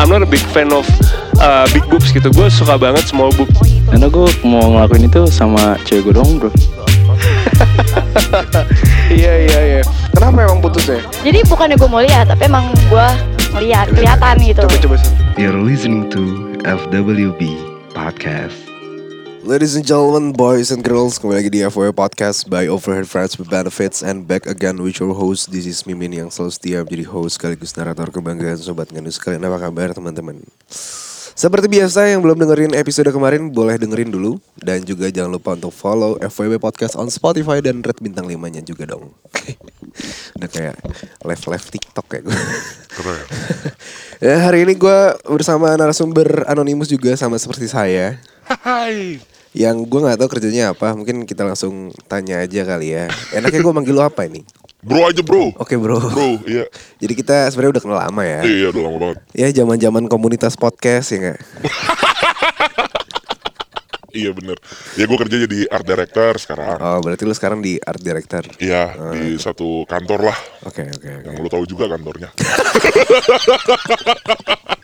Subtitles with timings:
[0.00, 0.88] I'm not a big fan of
[1.44, 2.32] uh, big boobs gitu.
[2.32, 3.52] Gue suka banget small boob.
[3.92, 6.48] Karena gue mau ngelakuin itu sama cewek gue dong bro
[9.12, 9.82] Iya iya iya.
[10.16, 11.04] Kenapa emang putus ya?
[11.20, 13.06] Jadi bukannya gue mau lihat, tapi emang gue
[13.52, 14.64] ngeliat, kelihatan gitu.
[14.64, 14.96] Coba coba.
[15.36, 17.60] You're listening to FWB
[17.92, 18.69] Podcast.
[19.40, 23.48] Ladies and gentlemen, boys and girls, kembali lagi di FWB Podcast by Overheard Friends with
[23.48, 25.48] Benefits and back again with your host.
[25.48, 29.40] This is Mimin yang selalu setia menjadi host sekaligus narator kebanggaan sobat nganus kalian.
[29.48, 30.44] Apa kabar teman-teman?
[31.32, 35.72] Seperti biasa yang belum dengerin episode kemarin boleh dengerin dulu dan juga jangan lupa untuk
[35.72, 39.08] follow FWB Podcast on Spotify dan red bintang 5-nya juga dong.
[40.36, 40.76] Udah kayak
[41.24, 42.36] live-live TikTok kayak gue.
[44.20, 48.20] ya hari ini gue bersama narasumber anonimus juga sama seperti saya.
[48.44, 49.29] Hai.
[49.50, 53.10] Yang gue nggak tahu kerjanya apa, mungkin kita langsung tanya aja kali ya.
[53.34, 54.46] Enaknya gue manggil lo apa ini?
[54.80, 55.50] Bro aja bro.
[55.58, 55.98] Oke bro.
[55.98, 56.70] Bro, iya.
[57.02, 58.40] Jadi kita sebenarnya udah kenal lama ya.
[58.46, 59.18] Iya, udah lama banget.
[59.34, 61.40] Ya zaman-zaman komunitas podcast ya nggak?
[64.10, 64.58] Iya bener.
[64.98, 66.82] Ya gue kerja jadi art director sekarang.
[66.82, 68.42] Oh berarti lu sekarang di art director.
[68.58, 70.38] Iya, di satu kantor lah.
[70.66, 71.30] Oke oke oke.
[71.30, 72.34] Yang lu tahu juga kantornya.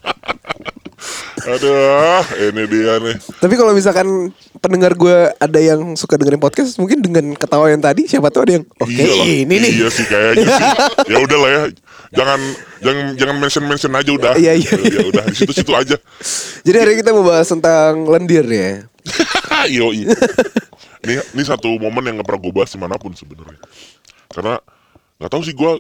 [1.46, 3.16] Aduh, ini dia nih.
[3.38, 8.10] Tapi kalau misalkan pendengar gue ada yang suka dengerin podcast, mungkin dengan ketawa yang tadi,
[8.10, 9.26] siapa tahu ada yang oke Iyalah.
[9.30, 9.72] ini nih.
[9.78, 10.64] Iya sih kayaknya sih.
[11.14, 11.62] Ya udah lah ya.
[12.18, 12.40] Jangan
[12.82, 14.32] jangan jangan mention mention aja udah.
[14.34, 15.94] Iya, iya, Ya udah di situ situ aja.
[16.66, 18.82] Jadi hari ini kita mau bahas tentang lendir ya.
[19.70, 23.62] Yo, ini ini satu momen yang gak pernah gue bahas di mana pun sebenarnya.
[24.34, 24.58] Karena
[25.22, 25.72] nggak tahu sih gue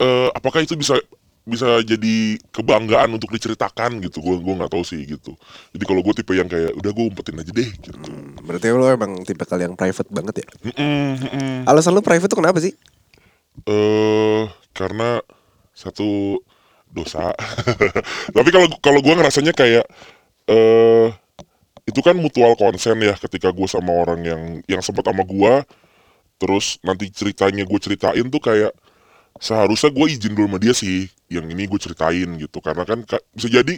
[0.00, 0.96] eh, apakah itu bisa
[1.42, 4.22] bisa jadi kebanggaan untuk diceritakan gitu.
[4.22, 5.34] Gue gue nggak tahu sih gitu.
[5.74, 8.10] Jadi kalau gue tipe yang kayak udah gue umpetin aja deh gitu.
[8.46, 10.46] Berarti lo emang tipe kali yang private banget ya.
[10.70, 11.52] Mm-mm, mm-mm.
[11.66, 12.74] Alasan lo private tuh kenapa sih?
[13.68, 15.20] eh karena
[15.76, 16.40] satu
[16.88, 17.32] dosa.
[18.36, 19.84] Tapi kalau kalau gue ngerasanya kayak
[20.48, 21.08] eh
[21.82, 25.54] itu kan mutual konsen ya ketika gue sama orang yang yang sempat sama gue
[26.38, 28.70] terus nanti ceritanya gue ceritain tuh kayak
[29.42, 33.24] seharusnya gue izin dulu sama dia sih yang ini gue ceritain gitu karena kan ka-
[33.34, 33.74] bisa jadi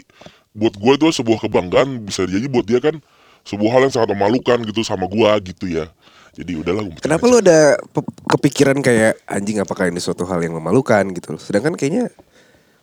[0.53, 3.01] buat gue itu sebuah kebanggaan bisa jadi buat dia kan
[3.49, 5.89] sebuah hal yang sangat memalukan gitu sama gue gitu ya
[6.35, 7.33] jadi udahlah Kenapa aja.
[7.33, 11.39] lo ada pe- kepikiran kayak anjing apakah ini suatu hal yang memalukan gitu loh.
[11.39, 12.11] Sedangkan kayaknya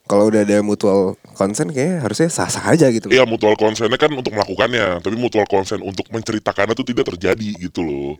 [0.07, 3.11] kalau udah ada mutual consent kayaknya harusnya sah-sah aja gitu.
[3.11, 7.83] Iya mutual consentnya kan untuk melakukannya, tapi mutual consent untuk menceritakannya itu tidak terjadi gitu
[7.83, 8.15] loh.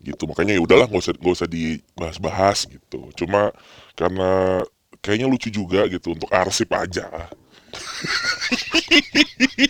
[0.00, 3.05] Gitu makanya ya udahlah nggak usah nggak usah dibahas-bahas gitu.
[3.16, 3.50] Cuma
[3.92, 4.60] karena
[5.00, 7.08] kayaknya lucu juga gitu untuk arsip aja.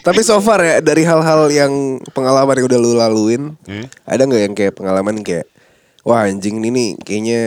[0.02, 1.72] Tapi so far ya dari hal-hal yang
[2.12, 3.86] pengalaman yang udah lu laluin, Hmm?
[4.04, 5.46] ada nggak yang kayak pengalaman kayak
[6.02, 7.40] wah anjing ini nih kayaknya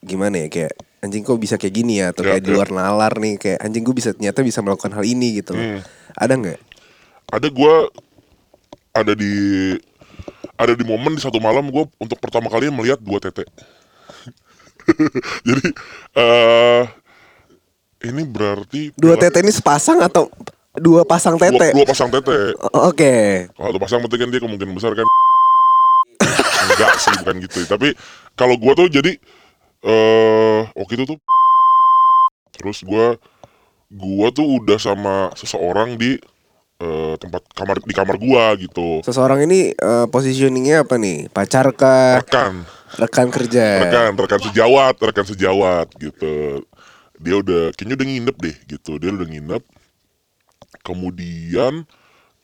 [0.00, 2.54] gimana ya kayak anjing kok bisa kayak gini ya atau Ya, kayak di ya.
[2.54, 5.54] luar nalar nih kayak anjing gue bisa ternyata bisa melakukan hal ini gitu.
[5.54, 5.82] Hmm.
[6.14, 6.60] Ada nggak?
[7.32, 7.74] Ada gua
[8.92, 9.34] ada di
[10.54, 13.42] ada di momen di satu malam gue untuk pertama kali melihat dua tete.
[15.48, 15.68] Jadi
[16.18, 16.84] eh
[18.02, 20.26] ini berarti Dua tete ini sepasang atau
[20.74, 21.70] dua pasang dua, tete?
[21.76, 22.56] dua pasang tete.
[22.74, 23.46] Oke.
[23.54, 25.06] Kalau satu pasang berarti kan dia kemungkinan besar kan
[26.62, 27.88] enggak sih bukan gitu tapi
[28.38, 29.12] kalau gua tuh jadi
[29.82, 31.18] eh waktu itu tuh
[32.54, 33.18] terus gua
[33.90, 36.16] gua tuh udah sama seseorang di
[36.82, 39.00] eh, tempat kamar di kamar gua gitu.
[39.06, 41.30] Seseorang ini eh, positioningnya apa nih?
[41.30, 42.18] Pacar kah?
[42.18, 42.66] rekan.
[42.92, 43.88] Rekan kerja?
[43.88, 46.66] rekan rekan sejawat rekan sejawat gitu.
[47.22, 48.92] Dia udah kayaknya udah nginep deh gitu.
[48.98, 49.62] Dia udah nginep.
[50.82, 51.86] Kemudian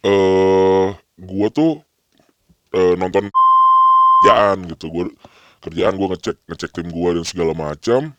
[0.06, 0.86] eh
[1.18, 1.82] gua tuh
[2.72, 4.86] eh, nonton kerjaan gitu.
[4.88, 5.04] Gua
[5.58, 8.14] kerjaan gua ngecek ngecek tim gua dan segala macam.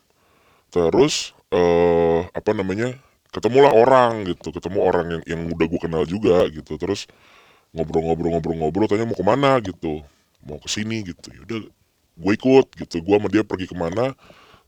[0.69, 2.93] Terus eh apa namanya
[3.29, 6.75] ketemulah orang gitu ketemu orang yang yang udah gua kenal juga gitu.
[6.77, 7.05] Terus
[7.73, 10.01] ngobrol-ngobrol-ngobrol-ngobrol tanya mau ke mana gitu
[10.41, 11.67] mau ke sini gitu yaudah
[12.19, 14.11] gue ikut gitu gue sama dia pergi ke mana.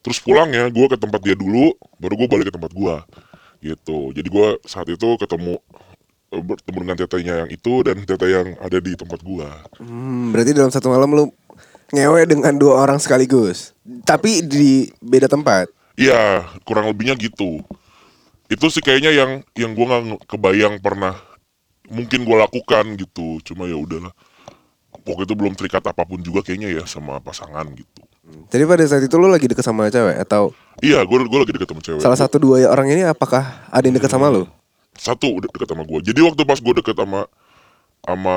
[0.02, 2.96] Terus pulang ya gue ke tempat dia dulu baru gue balik ke tempat gue
[3.62, 4.16] gitu.
[4.16, 5.60] Jadi gue saat itu ketemu
[6.34, 9.50] eh, bertemu dengan tetenya yang itu dan tete yang ada di tempat gue
[9.82, 11.26] Hmm, berarti dalam satu malam lu
[11.92, 13.76] ngewe dengan dua orang sekaligus.
[14.08, 15.68] Tapi di beda tempat.
[16.00, 17.62] iya kurang lebihnya gitu
[18.52, 21.16] itu sih kayaknya yang yang gue nggak kebayang pernah
[21.88, 23.40] mungkin gue lakukan gitu.
[23.48, 24.12] Cuma ya udahlah.
[25.08, 28.04] Waktu itu belum terikat apa pun juga kayaknya ya sama pasangan gitu.
[28.52, 30.52] Jadi pada saat itu lu lagi deket sama cewek atau?
[30.84, 32.02] Iya gue gue lagi deket sama cewek.
[32.04, 34.46] Salah satu dua orang ini apakah ada yang deket sama lu?
[34.92, 37.24] satu udah deket sama gue jadi waktu pas gue deket sama
[38.04, 38.36] sama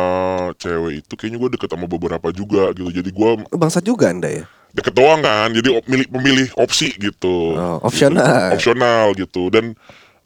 [0.60, 2.88] cewek itu kayaknya gue deket sama beberapa juga gitu.
[2.92, 4.44] Jadi gue Lu bangsat juga anda ya?
[4.74, 5.50] deket doang kan.
[5.54, 7.56] Jadi op- milih pemilih opsi gitu.
[7.56, 8.52] Oh, opsional.
[8.52, 9.48] opsional gitu.
[9.48, 9.72] Dan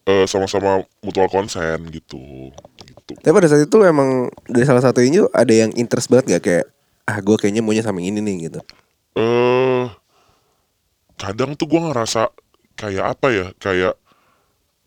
[0.09, 2.49] eh, sama-sama mutual consent gitu.
[2.81, 3.13] Gitu.
[3.21, 6.67] Tapi pada saat itu emang dari salah satu ini ada yang interest banget gak kayak
[7.09, 8.61] ah gue kayaknya maunya sama ini nih gitu.
[9.19, 9.85] eh
[11.19, 12.31] kadang tuh gua ngerasa
[12.79, 13.47] kayak apa ya?
[13.59, 13.95] Kayak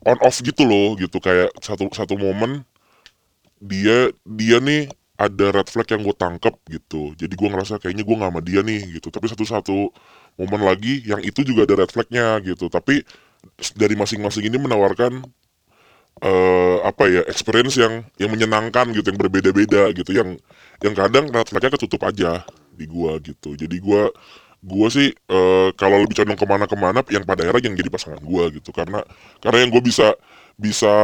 [0.02, 1.20] on off gitu loh gitu.
[1.20, 2.64] Kayak satu satu momen
[3.62, 4.90] dia dia nih
[5.20, 7.12] ada red flag yang gue tangkep gitu.
[7.14, 9.12] Jadi gua ngerasa kayaknya gua nggak sama dia nih gitu.
[9.12, 9.76] Tapi satu satu
[10.40, 12.72] momen lagi yang itu juga ada red flagnya gitu.
[12.72, 13.04] Tapi
[13.76, 15.22] dari masing-masing ini menawarkan
[16.22, 20.38] eh apa ya experience yang yang menyenangkan gitu yang berbeda-beda gitu yang
[20.82, 23.54] yang kadang flagnya ketutup aja di gua gitu.
[23.58, 24.10] Jadi gua
[24.62, 28.50] gua sih eh, kalau lebih condong ke mana-kemana yang pada akhirnya yang jadi pasangan gua
[28.54, 28.70] gitu.
[28.70, 29.02] Karena
[29.42, 30.14] karena yang gue bisa
[30.54, 30.94] bisa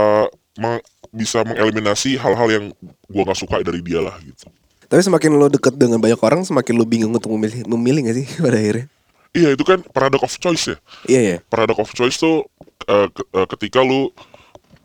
[0.54, 2.64] meng- bisa mengeliminasi hal-hal yang
[3.10, 4.46] gua nggak suka dari dia lah gitu.
[4.88, 8.26] Tapi semakin lo deket dengan banyak orang semakin lo bingung untuk memilih memilih gak sih
[8.44, 8.86] pada akhirnya?
[9.32, 10.76] Iya itu kan paradox of choice ya.
[11.06, 11.36] Iya ya.
[11.46, 12.48] paradox of choice tuh
[12.86, 14.10] eh, ke- eh, ketika lu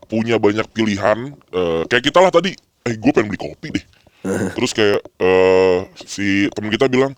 [0.08, 2.54] punya banyak pilihan eh, kayak kita lah tadi
[2.84, 3.86] eh gue pengen beli kopi deh.
[4.56, 7.16] Terus kayak eh, si temen kita bilang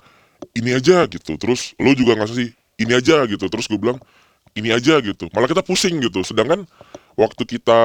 [0.54, 1.36] ini aja gitu.
[1.38, 2.50] Terus lu juga nggak sih
[2.82, 3.46] ini aja gitu.
[3.50, 3.98] Terus gue bilang
[4.56, 5.28] ini aja gitu.
[5.34, 6.22] Malah kita pusing gitu.
[6.24, 6.64] Sedangkan
[7.18, 7.80] waktu kita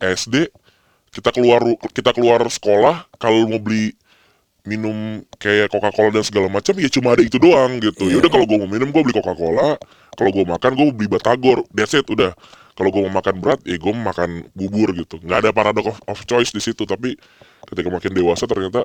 [0.00, 0.48] SD
[1.14, 1.62] kita keluar
[1.94, 3.94] kita keluar sekolah kalau mau beli
[4.64, 8.08] minum kayak Coca-Cola dan segala macam ya cuma ada itu doang gitu.
[8.08, 9.76] Ya udah kalau gue mau minum gue beli Coca-Cola,
[10.16, 12.32] kalau gue makan gue beli batagor, that's it udah.
[12.74, 15.20] Kalau gue mau makan berat ya gue makan bubur gitu.
[15.22, 17.14] nggak ada paradox of, of choice di situ tapi
[17.70, 18.82] ketika makin dewasa ternyata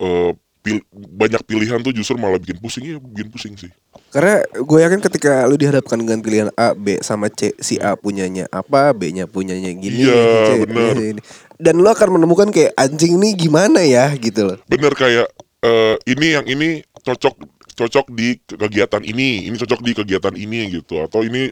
[0.00, 3.70] eh, pil- banyak pilihan tuh justru malah bikin pusing ya bikin pusing sih.
[4.08, 8.48] Karena gue yakin ketika lu dihadapkan dengan pilihan A, B sama C, si A punyanya
[8.48, 10.16] apa, B-nya punyanya gini, Iya,
[10.48, 10.96] C bener.
[10.96, 11.22] punyanya ini.
[11.58, 14.58] Dan lu akan menemukan kayak anjing nih gimana ya gitu loh.
[14.70, 15.26] Bener kayak
[15.66, 17.34] eh, ini yang ini cocok
[17.78, 21.50] cocok di kegiatan ini, ini cocok di kegiatan ini gitu, atau ini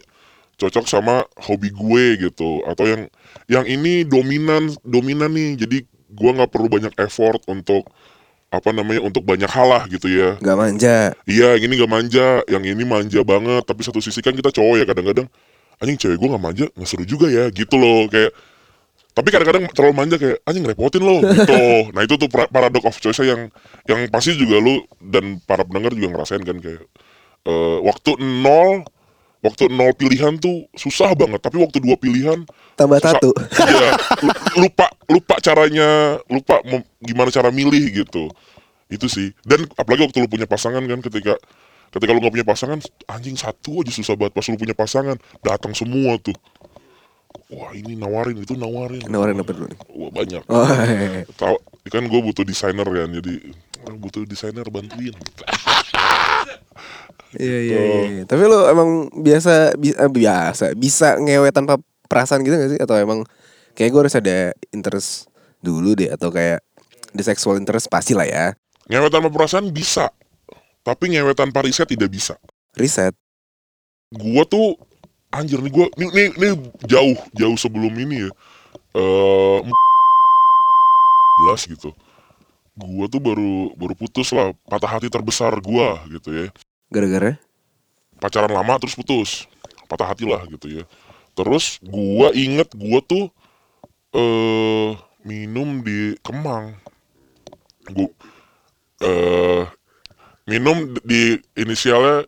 [0.58, 3.02] cocok sama hobi gue gitu, atau yang
[3.46, 7.86] yang ini dominan dominan nih, jadi gua nggak perlu banyak effort untuk
[8.50, 10.38] apa namanya untuk banyak hal lah gitu ya.
[10.38, 11.12] Gak manja.
[11.26, 14.74] Iya, yang ini gak manja, yang ini manja banget, tapi satu sisi kan kita cowok
[14.80, 15.26] ya kadang-kadang
[15.82, 18.32] anjing cewek gue gak manja, nggak seru juga ya gitu loh kayak
[19.16, 21.56] tapi kadang-kadang terlalu manja kayak anjing ngerepotin lo gitu.
[21.96, 23.48] nah itu tuh para- paradox of choice yang
[23.88, 26.84] yang pasti juga lu dan para pendengar juga ngerasain kan kayak
[27.48, 28.84] eh, waktu nol
[29.40, 32.44] waktu nol pilihan tuh susah banget tapi waktu dua pilihan
[32.76, 33.16] Tambah susah.
[33.16, 33.30] satu.
[33.72, 33.90] Iya,
[34.20, 36.60] lu- lupa lupa caranya lupa
[37.00, 38.28] gimana cara milih gitu
[38.86, 41.34] itu sih dan apalagi waktu lu punya pasangan kan ketika
[41.88, 42.78] ketika lu nggak punya pasangan
[43.08, 46.36] anjing satu aja susah banget pas lu punya pasangan datang semua tuh
[47.48, 49.78] wah ini nawarin itu nawarin Nawarin apa dulu nih?
[49.90, 51.22] wah banyak Oh, iya.
[51.32, 51.56] tahu
[51.86, 53.34] kan gue butuh desainer kan jadi
[53.82, 55.14] "Ah, butuh desainer bantuin
[57.36, 57.78] Iya iya
[58.08, 58.22] iya.
[58.24, 62.96] Tapi lu emang biasa bi- eh, biasa bisa ngewe tanpa perasaan gitu gak sih atau
[62.96, 63.26] emang
[63.72, 64.36] kayak gue harus ada
[64.70, 65.28] interest
[65.58, 66.64] dulu deh atau kayak
[67.10, 68.46] di sexual interest pasti lah ya.
[68.86, 70.08] ngewe tanpa perasaan bisa
[70.80, 72.38] tapi ngewe tanpa riset tidak bisa
[72.72, 73.12] Riset.
[74.08, 74.78] gua tuh
[75.36, 76.52] anjir nih gua nih nih, nih
[76.88, 78.30] jauh jauh sebelum ini ya.
[78.96, 79.58] Eh
[81.44, 81.92] belas gitu.
[82.76, 86.46] Gua tuh baru baru putus lah patah hati terbesar gua gitu ya.
[86.88, 87.36] Gara-gara?
[88.16, 89.44] Pacaran lama terus putus
[89.86, 90.84] patah hati lah gitu ya.
[91.36, 93.28] Terus gua inget gua tuh
[94.16, 96.72] eh minum di Kemang.
[97.92, 98.08] Gua
[99.04, 99.64] eh
[100.48, 102.24] minum di inisialnya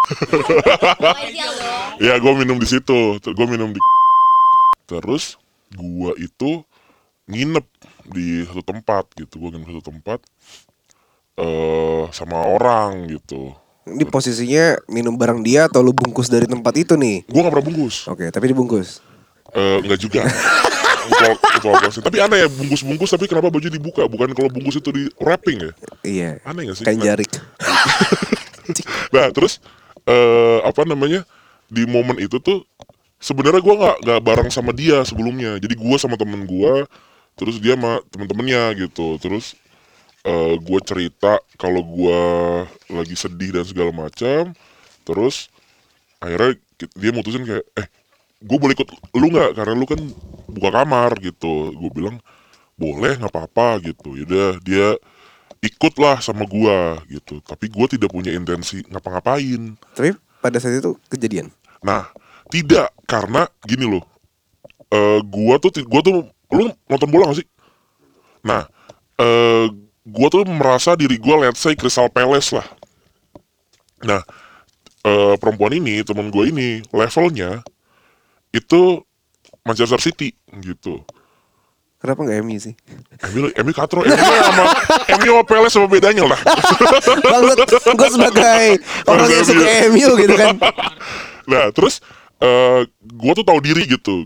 [2.06, 3.80] ya gue minum di situ gue minum di
[4.90, 5.38] terus
[5.76, 6.66] gua itu
[7.30, 7.66] nginep
[8.10, 10.18] di satu tempat gitu gue nginep di satu tempat
[11.38, 13.54] eh sama orang gitu
[13.90, 17.26] ini posisinya minum barang dia atau lu bungkus dari tempat itu nih?
[17.26, 19.02] gue gak pernah bungkus Oke, tapi dibungkus.
[19.50, 20.22] Eh, enggak juga.
[21.10, 22.04] Mutual, mutual closing.
[22.06, 24.06] Tapi aneh ya bungkus-bungkus tapi kenapa baju dibuka?
[24.06, 25.72] Bukan kalau bungkus itu di wrapping ya?
[26.06, 26.30] Iya.
[26.46, 26.84] Aneh gak sih?
[26.86, 27.30] Kain Nah, jarik.
[29.10, 29.58] Nah, terus
[30.06, 31.24] eh apa namanya?
[31.70, 32.66] Di momen itu tuh
[33.22, 35.56] sebenarnya gua nggak nggak bareng sama dia sebelumnya.
[35.60, 36.86] Jadi gua sama temen gua,
[37.38, 39.16] terus dia sama temen-temennya gitu.
[39.22, 39.56] Terus
[40.20, 42.20] eh gue cerita kalau gua
[42.92, 44.52] lagi sedih dan segala macam.
[45.04, 45.48] Terus
[46.20, 46.60] akhirnya
[46.96, 47.88] dia mutusin kayak eh
[48.40, 48.88] gue boleh ikut
[49.20, 50.00] lu nggak karena lu kan
[50.48, 52.16] buka kamar gitu gue bilang
[52.80, 54.96] boleh nggak apa-apa gitu yaudah dia
[55.60, 57.40] ikutlah sama gua gitu.
[57.44, 59.76] Tapi gua tidak punya intensi ngapa-ngapain.
[59.92, 61.52] Tapi pada saat itu kejadian.
[61.80, 62.12] nah
[62.52, 64.04] tidak karena gini loh.
[64.92, 67.48] Eh gua tuh gua tuh lu nonton bola gak sih?
[68.44, 68.68] Nah
[69.20, 69.66] eh
[70.04, 72.66] gua tuh merasa diri gua let's say Crystal Palace lah.
[74.04, 74.20] Nah
[75.04, 77.64] eh perempuan ini teman gua ini levelnya
[78.52, 79.00] itu
[79.64, 81.04] Manchester City gitu.
[82.00, 82.74] Kenapa nggak MU sih?
[83.36, 84.64] MU MU katro, MU sama
[85.20, 86.40] MU sama Peles sama bedanya lah.
[88.00, 90.56] Gue sebagai orang yang suka MU gitu kan.
[91.44, 92.00] Nah, terus
[92.40, 94.24] eh gua tuh tahu diri gitu.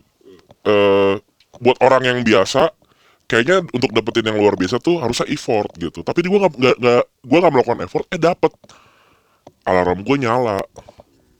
[0.62, 1.14] Eh
[1.58, 2.70] buat orang yang biasa
[3.26, 6.06] kayaknya untuk dapetin yang luar biasa tuh harusnya effort gitu.
[6.06, 8.54] Tapi gua nggak nggak nggak gua nggak melakukan effort, eh dapet.
[9.64, 10.60] Alarm gue nyala.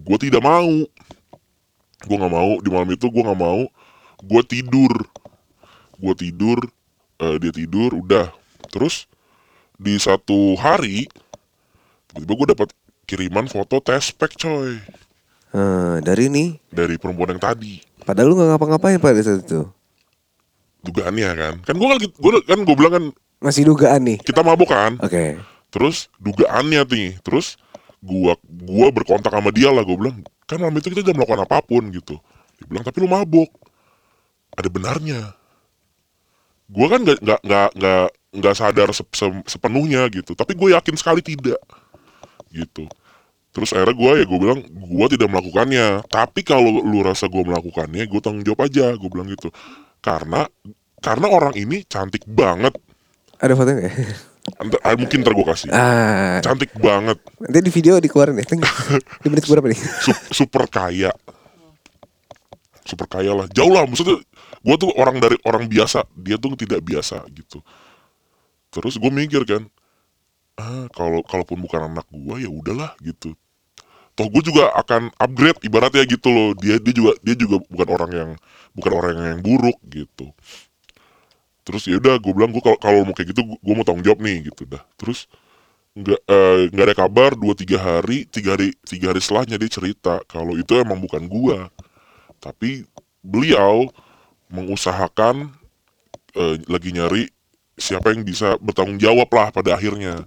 [0.01, 0.73] Gue tidak mau.
[2.05, 3.69] Gue nggak mau di malam itu gue nggak mau.
[4.25, 4.93] Gue tidur.
[5.97, 6.59] Gue tidur.
[7.17, 7.95] eh, dia tidur.
[7.95, 8.35] Udah.
[8.69, 9.07] Terus
[9.75, 11.07] di satu hari
[12.09, 12.69] tiba-tiba gue dapat
[13.05, 14.79] kiriman foto tespek coy
[15.51, 19.67] Eh, dari nih, dari perempuan yang tadi padahal lu nggak ngapa-ngapain pada saat itu.
[20.81, 23.05] dugaannya kan kan gue lagi gue kan gue bilang kan
[23.41, 24.19] Masih dugaan nih.
[24.21, 25.39] kita mabuk kan Oke.
[25.69, 27.59] terus dugaannya nih terus
[27.99, 31.59] gua gua berkontak sama dia lah gue bilang kan malam itu kita udah melakukan apa
[31.61, 32.15] pun gitu
[32.55, 33.51] dia bilang tapi lu mabuk
[34.53, 35.35] ada benarnya
[36.71, 40.35] gua kan nggak nggak nggak nggak nggak sadar sep- se- sepenuhnya gitu.
[40.35, 41.61] Tapi gue yakin sekali tidak
[42.51, 42.91] gitu.
[43.55, 46.03] Terus akhirnya gue ya gue bilang gue tidak melakukannya.
[46.11, 49.55] Tapi kalau lu rasa gue melakukannya gue tanggung jawab aja gue bilang gitu.
[50.03, 50.51] Karena
[50.99, 52.75] karena orang ini cantik banget.
[53.39, 53.95] Ada fotonya nggak?
[54.45, 55.69] Ent- ah, mungkin ntar gue kasih.
[55.71, 57.17] Ah, cantik banget.
[57.39, 58.47] Nanti di video dikeluarin ya.
[59.23, 59.79] Di menit berapa nih?
[59.79, 61.15] Sup- super kaya.
[62.85, 63.47] Super kaya lah.
[63.55, 64.19] Jauh lah maksudnya
[64.61, 66.07] gue tuh orang dari orang biasa.
[66.15, 67.65] Dia tuh tidak biasa gitu.
[68.75, 69.63] Terus gue mikir kan
[70.55, 73.35] ah kalau kalaupun bukan anak gue ya udahlah gitu.
[74.15, 76.51] Toh gue juga akan upgrade ibaratnya gitu loh.
[76.59, 78.31] Dia dia juga dia juga bukan orang yang
[78.75, 80.31] bukan orang yang buruk gitu.
[81.65, 84.23] Terus ya udah gue bilang gue kalau kalau mau kayak gitu gue mau tanggung jawab
[84.23, 84.83] nih gitu dah.
[84.99, 85.27] Terus
[85.95, 90.19] nggak eh, nggak ada kabar dua tiga hari tiga hari tiga hari setelahnya dia cerita
[90.27, 91.71] kalau itu emang bukan gua.
[92.43, 92.83] Tapi
[93.23, 93.89] beliau
[94.55, 95.51] mengusahakan
[96.39, 97.27] eh, lagi nyari
[97.75, 100.27] siapa yang bisa bertanggung jawab lah pada akhirnya.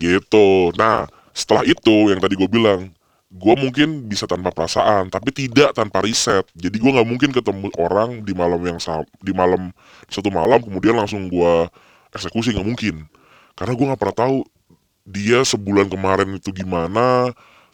[0.00, 0.72] Gitu.
[0.80, 2.90] Nah setelah itu yang tadi gue bilang
[3.30, 6.42] gue mungkin bisa tanpa perasaan tapi tidak tanpa riset.
[6.56, 8.78] Jadi gue nggak mungkin ketemu orang di malam yang
[9.22, 9.70] di malam
[10.10, 11.54] satu malam kemudian langsung gue
[12.10, 13.06] eksekusi nggak mungkin.
[13.54, 14.36] Karena gue nggak pernah tahu
[15.06, 17.30] dia sebulan kemarin itu gimana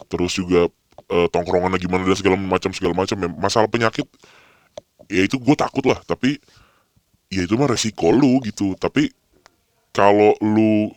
[0.07, 0.69] terus juga
[1.09, 3.17] eh, tongkrongannya gimana dan segala macam segala macam.
[3.39, 4.05] Masalah penyakit
[5.07, 6.39] ya itu gue takut lah tapi
[7.31, 8.75] ya itu mah resiko lu gitu.
[8.79, 9.11] Tapi
[9.91, 10.91] kalau lu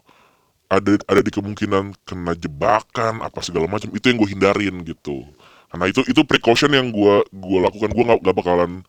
[0.70, 5.26] ada ada di kemungkinan kena jebakan apa segala macam itu yang gue hindarin gitu.
[5.70, 7.90] Karena itu itu precaution yang gue gua lakukan.
[7.90, 8.82] Gue nggak bakalan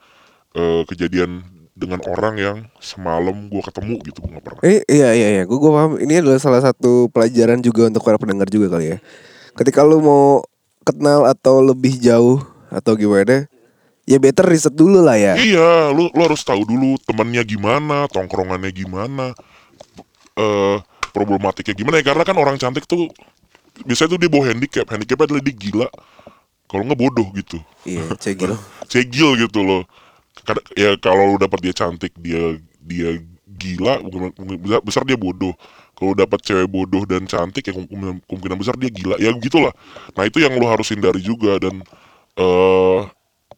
[0.54, 4.62] eh, kejadian dengan orang yang semalam gue ketemu gitu gue nggak pernah.
[4.62, 5.98] Eh, iya iya iya, gue gue paham.
[5.98, 8.98] Ini adalah salah satu pelajaran juga untuk para pendengar juga kali ya.
[9.58, 10.46] Ketika lu mau
[10.86, 13.50] kenal atau lebih jauh atau gimana,
[14.12, 15.40] ya better riset dulu lah ya.
[15.40, 19.32] Iya, lu lu harus tahu dulu temennya gimana, tongkrongannya gimana,
[20.36, 20.78] eh
[21.16, 23.08] problematiknya gimana ya karena kan orang cantik tuh
[23.88, 25.88] biasanya tuh dia bawa handicap, handicapnya adalah dia gila,
[26.68, 28.56] kalau nggak bodoh gitu, Iya, cek gitu.
[28.92, 29.84] cegil gitu loh.
[30.76, 34.04] Ya kalau lu dapat dia cantik, dia dia gila,
[34.84, 35.56] besar dia bodoh.
[35.96, 39.70] Kalau dapat cewek bodoh dan cantik ya kemungkinan, besar dia gila, ya gitulah.
[40.18, 41.80] Nah itu yang lu harus hindari juga dan
[42.40, 43.00] eh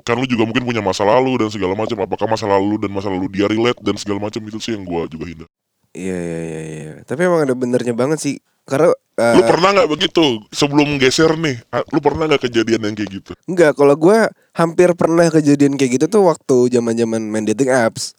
[0.03, 3.07] kan lu juga mungkin punya masa lalu dan segala macam apakah masa lalu dan masa
[3.07, 5.50] lalu dia relate dan segala macam itu sih yang gua juga hindar
[5.93, 6.93] Iya iya iya iya.
[7.05, 8.36] Tapi emang ada benernya banget sih.
[8.65, 11.60] Karena eh, lu pernah nggak begitu sebelum geser nih
[11.91, 16.05] lu pernah nggak kejadian yang kayak gitu Enggak, kalau gue hampir pernah kejadian kayak gitu
[16.07, 18.15] tuh waktu zaman zaman main dating apps.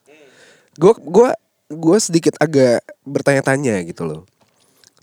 [0.77, 1.33] Gue gua
[1.67, 4.23] gue sedikit agak bertanya-tanya gitu loh.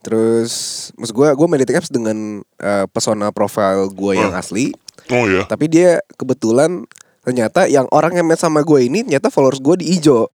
[0.01, 2.17] Terus, maksud gue gue main dating apps dengan
[2.61, 4.71] eh, pesona profile gue yang asli,
[5.12, 6.86] oh ya tapi dia kebetulan
[7.21, 10.29] ternyata yang orang yang match sama gue ini ternyata followers gue di ijo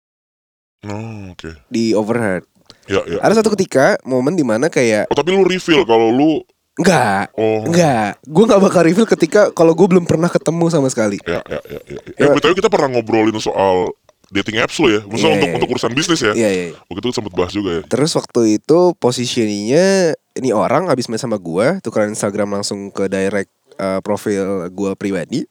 [0.88, 2.46] oh oke di overhead.
[2.88, 6.40] ya ya Ada satu ketika momen di mana kayak oh tapi lu reveal kalau lu
[6.78, 11.18] enggak, oh enggak, gue nggak bakal reveal ketika kalau gue belum pernah ketemu sama sekali.
[11.26, 12.22] ya ya ya ya, ya.
[12.22, 13.98] Eh, BTW kita pernah ngobrolin soal
[14.30, 15.56] dating apps lu ya maksudnya Iya, untuk iya.
[15.58, 16.64] untuk urusan bisnis ya Iya iya.
[16.70, 16.76] iya.
[16.92, 21.42] waktu itu sempat bahas juga ya Terus waktu itu positioningnya ini orang habis main sama
[21.42, 25.46] gua, tukeran Instagram langsung ke direct uh, profil gua pribadi.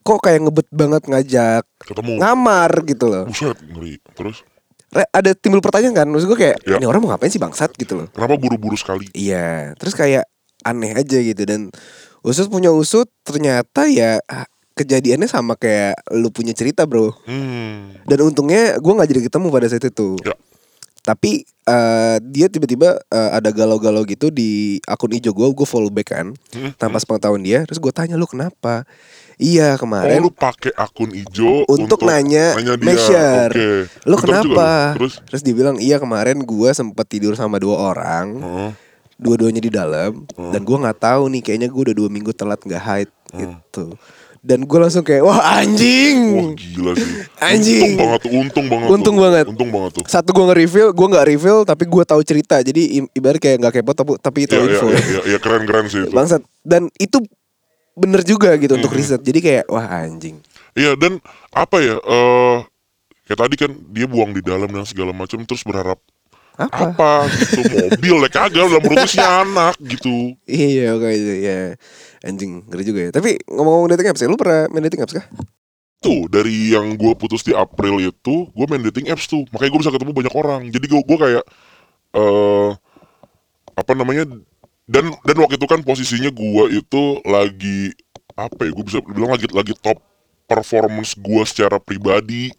[0.00, 3.24] Kok kayak ngebet banget ngajak ketemu ngamar gitu loh.
[3.26, 4.46] buset ngeri terus
[4.86, 6.78] Re- Ada timbul pertanyaan kan, maksud gua kayak Ya.
[6.78, 8.06] ini orang mau ngapain sih bangsat gitu loh.
[8.08, 10.30] kenapa buru-buru sekali Iya, terus kayak
[10.62, 11.74] aneh aja gitu dan
[12.22, 17.10] usut punya usut ternyata ya ah, kejadiannya sama kayak lu punya cerita bro.
[17.26, 20.14] hmm Dan untungnya gua nggak jadi ketemu pada saat itu.
[20.22, 20.38] Ya.
[21.06, 26.10] Tapi eh, dia tiba-tiba eh, ada galau-galau gitu di akun ijo gue, gue follow back
[26.10, 27.62] kan, Hmm, tanpa sepengetahuan dia.
[27.62, 28.82] Terus gue tanya lu kenapa?
[29.38, 32.82] Iya Oh kemarin lu pakai akun ijo untuk, nanya, dia.
[32.82, 33.52] measure.
[33.54, 33.70] Oke.
[34.08, 34.96] Lu kenapa?
[34.98, 38.70] Terus Terus dia bilang iya kemarin gue sempat tidur sama dua orang, oh,
[39.20, 42.82] dua-duanya di dalam, dan gue nggak tahu nih kayaknya gue udah dua minggu telat nggak
[42.82, 43.94] haid gitu.
[44.46, 46.18] Dan gue langsung kayak wah anjing.
[46.32, 47.98] Wah gila sih Anjing.
[47.98, 49.22] Untung banget Untung banget Untung tuh.
[49.26, 49.44] banget.
[49.50, 52.62] Untung banget tuh Satu gue nge-reveal, gue nggak reveal tapi gue tahu cerita.
[52.62, 54.86] Jadi ibarat kayak nggak kepo tapi, tapi itu iya info.
[54.86, 56.46] iya iya, iya, keren-keren sih itu Bangsat.
[56.62, 57.18] Dan itu
[57.92, 59.00] bener juga gitu untuk Hmm.
[59.02, 59.20] riset.
[59.20, 60.38] Jadi kayak wah anjing.
[60.72, 61.18] Iya dan
[61.50, 62.58] apa ya eh
[63.26, 65.98] Kayak tadi kan dia buang di dalam dan segala macam Terus berharap
[66.56, 66.88] Apa?
[66.96, 71.76] apa gitu mobil ya kagak dalam perutnya si anak gitu Iya oke itu ya.
[72.24, 73.10] Anjing ngeri juga ya.
[73.12, 75.26] Tapi ngomong-ngomong dating apps ya, lu pernah main dating apps kah?
[76.06, 79.80] tuh dari yang gue putus di April itu gue main dating apps tuh makanya gue
[79.80, 81.44] bisa ketemu banyak orang jadi gue gue kayak
[82.16, 82.70] eh
[83.76, 84.24] apa namanya
[84.86, 87.90] dan dan waktu itu kan posisinya gue itu lagi
[88.36, 89.98] apa ya gue bisa bilang lagi lagi top
[90.46, 92.52] performance gue secara pribadi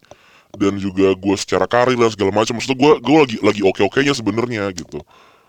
[0.56, 2.56] dan juga gue secara karir dan segala macam.
[2.56, 5.02] Maksudnya gue gue lagi lagi oke okenya sebenarnya gitu.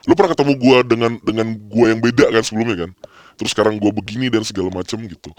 [0.08, 2.92] Lu pernah ketemu gue dengan dengan gue yang beda kan sebelumnya kan?
[3.40, 5.32] Terus sekarang gue begini dan segala macam gitu.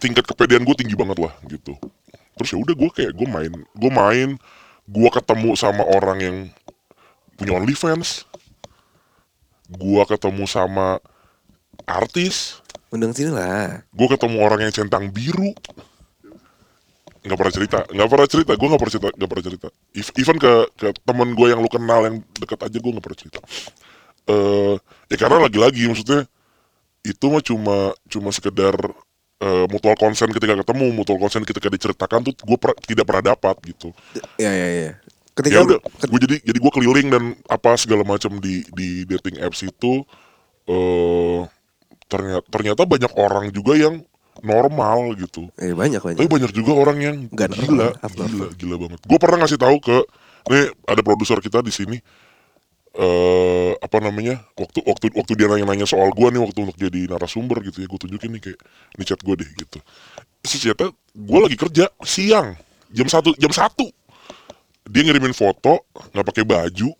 [0.00, 1.76] Tingkat kepedean gue tinggi banget lah gitu.
[2.36, 4.30] Terus ya udah gue kayak gue main gue main
[4.86, 6.36] gue ketemu sama orang yang
[7.36, 8.28] punya OnlyFans
[9.72, 11.02] gue ketemu sama
[11.86, 12.62] artis.
[12.94, 13.82] Undang sini lah.
[13.90, 15.52] gue ketemu orang yang centang biru
[17.26, 19.68] nggak pernah cerita nggak pernah cerita gue nggak pernah cerita nggak pernah cerita.
[20.14, 23.40] Even ke ke teman gue yang lu kenal yang deket aja gue nggak pernah cerita.
[24.30, 24.74] Eh
[25.10, 26.22] ya karena lagi-lagi maksudnya
[27.02, 28.74] itu mah cuma cuma sekedar
[29.42, 33.90] eh, mutual consent ketika ketemu mutual consent ketika diceritakan tuh gue tidak pernah dapat gitu.
[34.38, 34.68] Iya iya.
[34.70, 34.92] ya.
[35.36, 39.66] Ketika udah gue jadi jadi gue keliling dan apa segala macam di di dating apps
[39.66, 40.06] itu
[40.66, 41.40] eh
[42.06, 44.02] ternyata ternyata banyak orang juga yang
[44.44, 46.18] normal gitu eh banyak banyak.
[46.20, 49.00] tapi banyak juga orang yang Nggak gila, normal, gila, gila banget.
[49.06, 49.96] Gue pernah ngasih tahu ke,
[50.52, 51.96] nih ada produser kita di sini,
[52.96, 57.60] eh apa namanya, waktu waktu waktu dia nanya-nanya soal gue nih waktu untuk jadi narasumber
[57.64, 58.60] gitu ya, gue tunjukin nih kayak,
[58.96, 59.78] ini chat gue deh gitu.
[60.44, 62.56] Terus ternyata gue lagi kerja siang,
[62.92, 63.88] jam satu jam satu,
[64.88, 66.90] dia ngirimin foto nggak pakai baju,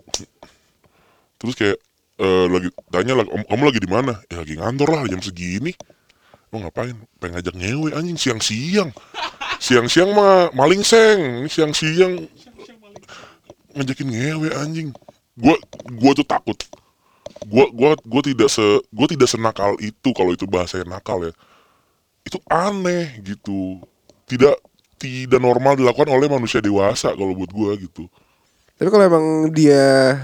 [1.40, 1.78] terus kayak
[2.16, 4.12] eh lagi tanya lagi, "Om, kamu lagi di mana?
[4.32, 5.76] Ya lagi ngantor lah jam segini.
[6.56, 6.96] Mau ngapain?
[7.20, 8.88] Pengen ngajak ngewe anjing siang-siang.
[9.60, 11.44] Siang-siang mah maling seng.
[11.52, 12.24] Siang-siang
[13.76, 14.88] ngajakin ngewe anjing.
[15.36, 15.52] Gua
[16.00, 16.56] gua tuh takut.
[17.44, 21.32] Gua gua gua tidak se gua tidak senakal itu kalau itu bahasa nakal ya.
[22.24, 23.84] Itu aneh gitu.
[24.24, 24.56] Tidak
[24.96, 28.08] tidak normal dilakukan oleh manusia dewasa kalau buat gua gitu.
[28.80, 30.16] Tapi kalau emang dia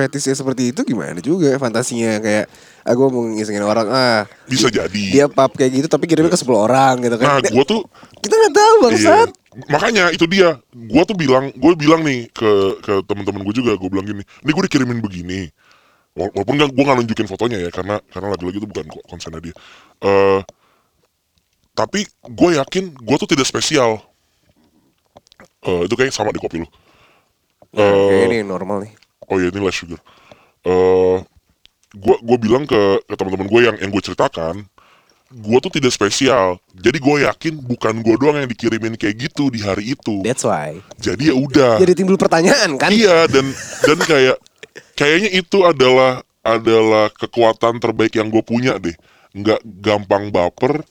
[0.00, 2.48] fetishnya seperti itu gimana juga fantasinya kayak
[2.80, 5.04] ah gue mau ngisengin orang ah Bisa jadi.
[5.12, 7.52] dia pap kayak gitu tapi kirimnya ke 10 orang gitu Nah, kan.
[7.52, 7.84] gua tuh
[8.18, 9.28] kita nggak tahu bangsat.
[9.28, 9.68] Iya.
[9.68, 10.56] Makanya itu dia.
[10.70, 14.50] Gua tuh bilang, gue bilang nih ke ke teman-teman gue juga, gue bilang gini, ini
[14.50, 15.50] gue dikirimin begini.
[16.14, 19.42] Wala- Walaupun gak, gue nggak nunjukin fotonya ya, karena karena lagi-lagi itu bukan ko- konsennya
[19.42, 19.54] dia.
[20.00, 20.40] Eh,
[21.72, 23.98] tapi gue yakin gue tuh tidak spesial.
[25.60, 26.68] Eh, itu kayak sama di kopi lu.
[27.74, 28.92] Nah, Eh, kayak ini normal nih.
[29.30, 30.00] Oh iya ini less sugar.
[30.66, 31.16] Eh,
[31.96, 34.66] gua gua bilang ke, ke teman-teman gue yang yang gue ceritakan,
[35.30, 36.58] gue tuh tidak spesial.
[36.74, 40.26] Jadi gue yakin bukan gue doang yang dikirimin kayak gitu di hari itu.
[40.26, 40.82] That's why.
[40.98, 41.78] Jadi ya udah.
[41.78, 42.90] Jadi timbul pertanyaan kan?
[42.90, 43.46] Iya dan
[43.86, 44.36] dan kayak
[44.98, 48.94] kayaknya itu adalah adalah kekuatan terbaik yang gue punya deh.
[49.30, 50.82] Nggak gampang baper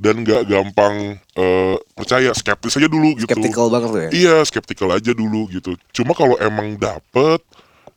[0.00, 3.28] dan nggak gampang eh, percaya skeptis aja dulu gitu.
[3.28, 4.10] Skeptical banget tuh ya.
[4.10, 5.76] Iya, skeptical aja dulu gitu.
[5.92, 7.44] Cuma kalau emang dapet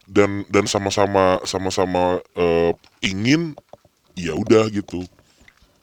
[0.05, 2.71] dan dan sama-sama sama-sama eh,
[3.05, 3.57] ingin,
[4.13, 5.05] ya udah gitu.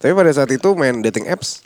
[0.02, 1.62] Tapi pada saat itu main dating apps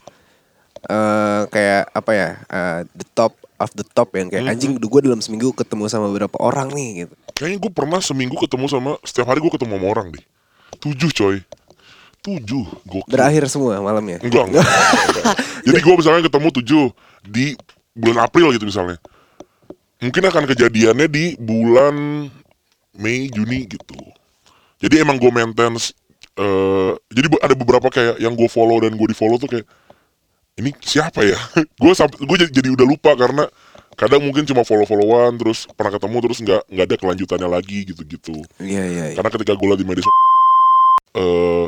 [0.87, 2.31] eh kayak apa ya?
[2.47, 6.37] eh, the top of the top ya kayak anjing gue dalam seminggu ketemu sama beberapa
[6.38, 7.14] orang nih gitu.
[7.37, 10.25] Kayaknya gue pernah seminggu ketemu sama setiap hari gue ketemu sama orang deh.
[10.77, 11.37] Tujuh coy,
[12.21, 12.64] tujuh.
[12.85, 13.11] Gokil.
[13.11, 14.21] Berakhir semua malamnya.
[14.21, 14.53] Enggak.
[14.53, 14.66] enggak.
[15.66, 16.85] Jadi gue misalnya ketemu tujuh
[17.27, 17.47] di
[17.97, 19.01] bulan April gitu misalnya.
[19.97, 22.29] Mungkin akan kejadiannya di bulan
[23.01, 23.99] Mei, Juni gitu.
[24.81, 25.73] Jadi emang gue maintain
[26.37, 29.67] eh jadi ada beberapa kayak yang gue follow dan gue di follow tuh kayak
[30.61, 31.37] ini siapa ya?
[31.83, 33.45] gue sampai gue jadi, jadi udah lupa karena
[33.97, 38.03] kadang mungkin cuma follow followan terus pernah ketemu terus nggak nggak ada kelanjutannya lagi gitu
[38.05, 38.37] gitu.
[38.61, 39.05] Iya iya.
[39.13, 39.15] iya.
[39.17, 40.27] Karena ketika gue lagi media sosial,
[41.17, 41.67] eh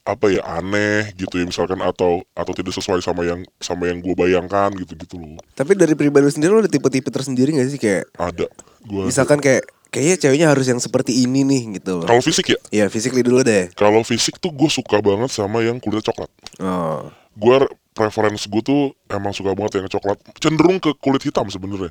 [0.00, 4.16] apa ya aneh gitu ya misalkan atau atau tidak sesuai sama yang sama yang gue
[4.16, 7.76] bayangkan gitu gitu loh Tapi dari pribadi lu sendiri lu ada tipe-tipe tersendiri gak sih
[7.76, 8.48] kayak ada
[8.88, 12.06] gue misalkan kayak kayaknya ceweknya harus yang seperti ini nih gitu loh.
[12.06, 12.58] kalau fisik ya?
[12.70, 13.68] Ya physically dulu deh.
[13.74, 16.30] kalau fisik tuh gue suka banget sama yang kulitnya coklat.
[16.62, 17.10] Oh.
[17.36, 17.56] gue
[17.94, 20.18] preference gue tuh emang suka banget yang coklat.
[20.38, 21.90] Cenderung ke kulit hitam sebenarnya.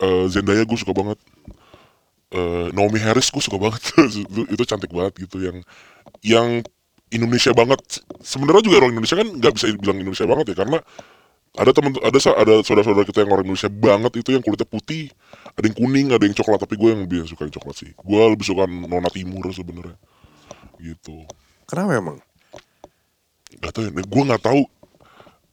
[0.00, 1.18] Eh, Zendaya gue suka banget.
[2.34, 3.80] Eh, Naomi Harris gue suka banget.
[4.24, 5.38] Itu, itu cantik banget gitu.
[5.44, 5.56] Yang
[6.24, 6.48] yang
[7.12, 7.80] Indonesia banget.
[8.24, 10.78] Sebenarnya juga orang Indonesia kan nggak bisa bilang Indonesia banget ya karena
[11.54, 15.06] ada teman ada sa- ada saudara-saudara kita yang orang Indonesia banget itu yang kulitnya putih.
[15.54, 17.90] Ada yang kuning ada yang coklat tapi gue yang lebih suka yang coklat sih.
[17.94, 19.94] Gue lebih suka nona timur sebenarnya.
[20.82, 21.26] Gitu.
[21.70, 22.18] Kenapa emang?
[23.54, 24.60] nggak tahu ya gue nggak tahu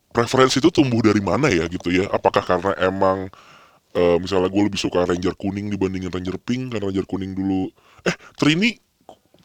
[0.09, 2.09] preferensi itu tumbuh dari mana ya gitu ya.
[2.09, 3.29] Apakah karena emang
[3.93, 7.69] eh, misalnya gue lebih suka ranger kuning dibandingin ranger pink karena ranger kuning dulu
[8.03, 8.73] eh Trini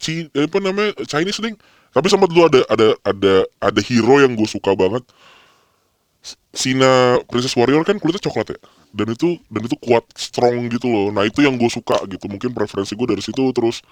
[0.00, 1.52] si apa namanya Chinese nih.
[1.92, 5.04] Tapi sempat dulu ada ada ada ada hero yang gue suka banget
[6.56, 8.58] Sina Princess Warrior kan kulitnya coklat ya?
[8.90, 11.08] Dan itu dan itu kuat strong gitu loh.
[11.12, 12.26] Nah itu yang gue suka gitu.
[12.26, 13.84] Mungkin preferensi gue dari situ terus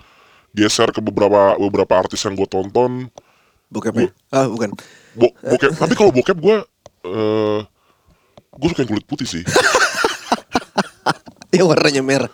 [0.54, 3.12] geser ke beberapa beberapa artis yang gue tonton.
[3.68, 4.08] Bokep ya?
[4.32, 4.72] Ah bukan.
[5.12, 5.76] Bo bokep.
[5.76, 6.56] Tapi kalau bokep gue
[7.04, 7.60] eh
[8.54, 9.44] gue suka yang kulit putih sih.
[11.54, 12.32] Yang warnanya merah.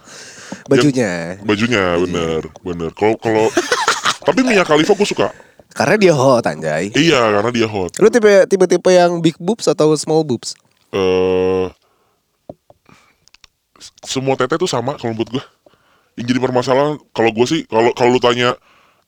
[0.65, 1.37] Bajunya.
[1.45, 2.91] bajunya bener bener.
[2.97, 3.53] Kalau kalau
[4.25, 5.29] tapi Mia Khalifa gue suka
[5.71, 6.91] Karena dia hot anjay.
[6.99, 7.95] iya karena dia hot.
[8.03, 10.55] Lu tipe tipe tipe yang big boobs atau small boobs?
[10.91, 11.67] eh
[14.03, 15.45] semua tete tuh sama kalau menurut gue
[16.19, 18.59] yang jadi permasalahan kalau gue sih kalau kalau lu tanya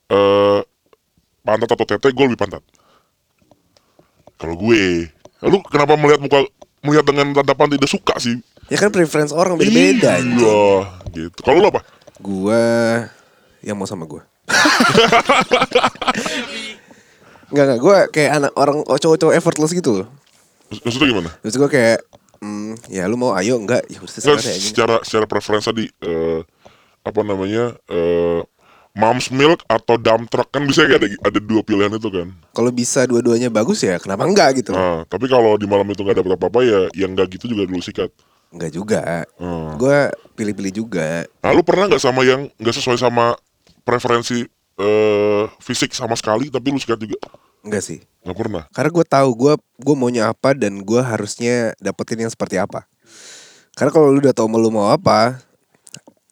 [0.06, 0.60] eh
[1.42, 2.62] pantat atau tete gue lebih pantat.
[4.38, 5.10] Kalau gue
[5.42, 6.46] lu kenapa melihat muka
[6.86, 8.38] melihat dengan tatapan tidak suka sih?
[8.70, 10.62] Ya kan preference orang beda-beda iya
[11.10, 11.38] gitu.
[11.42, 11.82] Kalau lu apa?
[12.22, 12.62] Gua
[13.62, 14.22] yang mau sama gua.
[17.52, 20.08] Enggak enggak, gua kayak anak orang oh, cowok-cowok effortless gitu loh.
[20.72, 21.98] Maksud- maksudnya gimana Terus gua kayak
[22.40, 24.56] hmm, ya lu mau ayo enggak ya udah anjing.
[24.56, 26.40] secara secara preferensi tadi eh,
[27.04, 28.40] apa namanya eh
[28.92, 33.04] mom's milk atau dump truck kan bisa ada ada dua pilihan itu kan Kalau bisa
[33.04, 34.72] dua-duanya bagus ya kenapa enggak gitu.
[34.72, 37.68] nah tapi kalau di malam itu nggak dapet apa apa ya yang nggak gitu juga
[37.68, 38.08] dulu sikat
[38.52, 39.24] Enggak juga.
[39.40, 39.80] Hmm.
[39.80, 41.24] Gua pilih-pilih juga.
[41.40, 43.32] nah lu pernah nggak sama yang nggak sesuai sama
[43.82, 47.18] preferensi eh fisik sama sekali tapi lu sikat juga
[47.62, 48.00] Enggak sih.
[48.26, 52.58] nggak pernah Karena gue tahu gue gue maunya apa dan gue harusnya dapetin yang seperti
[52.58, 52.86] apa.
[53.74, 55.38] Karena kalau lu udah tahu mau lu mau apa,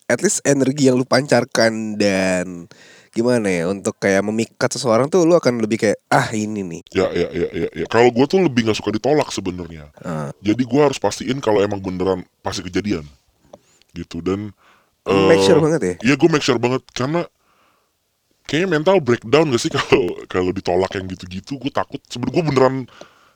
[0.06, 2.66] at least energi yang lu pancarkan dan
[3.10, 6.82] gimana ya untuk kayak memikat seseorang tuh lu akan lebih kayak ah ini nih.
[6.94, 7.84] ya ya ya ya, ya.
[7.90, 10.30] kalau gue tuh lebih nggak suka ditolak sebenarnya Ah.
[10.38, 13.02] jadi gue harus pastiin kalau emang beneran pasti kejadian
[13.98, 14.54] gitu dan
[15.26, 15.94] make eh, sure banget ya?
[16.06, 17.26] Iya gue make sure banget karena
[18.50, 22.76] kayaknya mental breakdown gak sih kalau kalau ditolak yang gitu-gitu gue takut sebenarnya gue beneran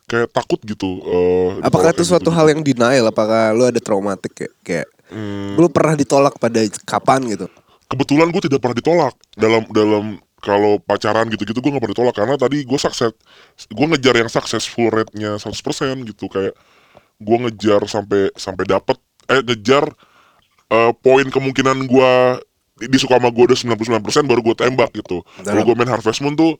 [0.05, 2.35] kayak takut gitu eh, Apakah itu suatu gitu-gitu.
[2.35, 3.09] hal yang denial?
[3.09, 7.45] Apakah lu ada traumatik kayak, kayak Hmm, lu pernah ditolak pada kapan gitu?
[7.85, 10.05] kebetulan gue tidak pernah ditolak dalam dalam
[10.41, 13.13] kalau pacaran gitu-gitu gue gak pernah ditolak karena tadi gue sukses
[13.69, 16.57] gue ngejar yang successful rate-nya 100% gitu kayak
[17.21, 18.97] gue ngejar sampai sampai dapet
[19.29, 19.85] eh ngejar
[20.73, 22.11] eh, poin kemungkinan gue
[22.75, 25.23] disuka sama gue udah 99% baru gue tembak gitu.
[25.41, 26.59] Kalau gue main Harvest Moon tuh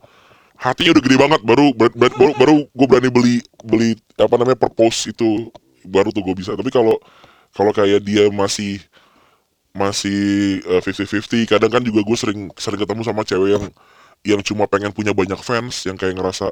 [0.56, 4.56] hatinya udah gede banget baru ber- ber- baru, baru gue berani beli beli apa namanya
[4.56, 5.52] propose itu
[5.84, 6.56] baru tuh gue bisa.
[6.56, 6.96] Tapi kalau
[7.52, 8.80] kalau kayak dia masih
[9.76, 13.66] masih fifty fifty kadang kan juga gue sering sering ketemu sama cewek yang
[14.24, 16.48] yang cuma pengen punya banyak fans yang kayak ngerasa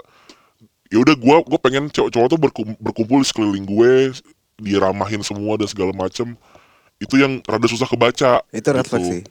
[0.91, 4.12] ya udah gue gue pengen cowok-cowok tuh berkum- berkumpul di sekeliling gue
[4.60, 6.36] diramahin semua dan segala macem.
[6.99, 9.23] Itu yang rada susah kebaca Itu red gitu.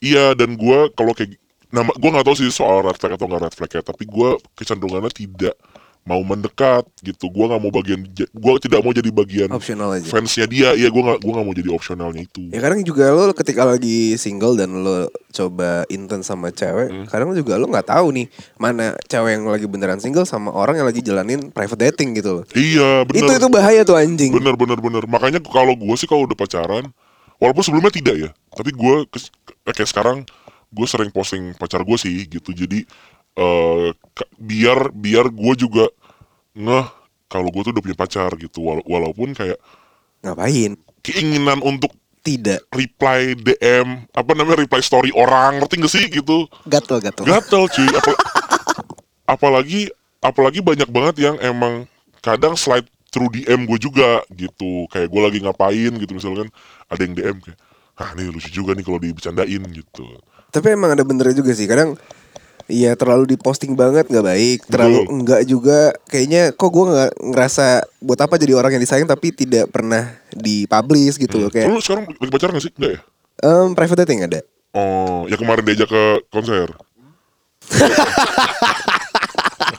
[0.00, 1.34] Iya dan gue kalau kayak
[1.68, 4.28] nama gue nggak tahu sih soal red flag atau nggak red flag ya tapi gue
[4.54, 5.52] kecenderungannya tidak
[6.02, 10.08] mau mendekat gitu gue nggak mau bagian gue tidak mau jadi bagian Optional aja.
[10.08, 13.28] fansnya dia iya gue nggak gue nggak mau jadi opsionalnya itu Ya kadang juga lo
[13.30, 17.04] ketika lagi single dan lo coba intens sama cewek, Hmm.
[17.04, 20.88] kadang juga lo nggak tahu nih mana cewek yang lagi beneran single sama orang yang
[20.88, 22.44] lagi jalanin private dating gitu loh.
[22.54, 24.32] iya bener Itu itu bahaya tuh anjing.
[24.32, 26.88] bener bener bener makanya kalau gue sih kalau udah pacaran
[27.38, 28.94] walaupun sebelumnya tidak ya tapi gue
[29.64, 30.26] kayak sekarang
[30.68, 32.84] gue sering posting pacar gue sih gitu jadi
[34.12, 35.86] ka- biar biar gue juga
[36.52, 36.86] ngeh
[37.28, 39.56] kalau gue tuh udah punya pacar gitu Wala- walaupun kayak
[40.20, 40.74] Ngapain?
[41.00, 42.68] keinginan untuk Tidak.
[42.68, 47.24] reply DM apa namanya reply story orang ngerti gak sih gitu Gatel gatel.
[47.24, 48.20] gatel cuy Apa-
[49.28, 51.86] apalagi apalagi banyak banget yang emang
[52.18, 56.48] kadang slide through DM gue juga gitu kayak gue lagi ngapain gitu misalkan
[56.88, 57.58] ada yang DM kayak
[57.98, 60.06] ah ini lucu juga nih kalau dibicarain gitu
[60.48, 61.68] Tapi emang ada benernya juga sih.
[61.68, 61.98] Kadang
[62.68, 65.12] Iya terlalu diposting banget nggak baik, terlalu Betul.
[65.16, 65.80] enggak juga.
[66.04, 67.66] Kayaknya kok gue nggak ngerasa
[68.04, 72.04] buat apa jadi orang yang disayang tapi tidak pernah dipublish gitu loh kayak Lu sekarang
[72.12, 72.72] lagi pacaran gak sih?
[72.76, 73.00] Enggak ya?
[73.40, 74.40] em, private dating ada.
[74.76, 76.68] Oh, ya kemarin diajak ke konser.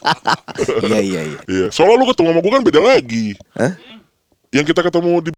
[0.90, 1.40] iya iya iya.
[1.46, 3.26] Iya, soalnya lu ketemu sama gue kan beda lagi.
[3.56, 3.74] Hah?
[4.50, 5.30] Yang kita ketemu di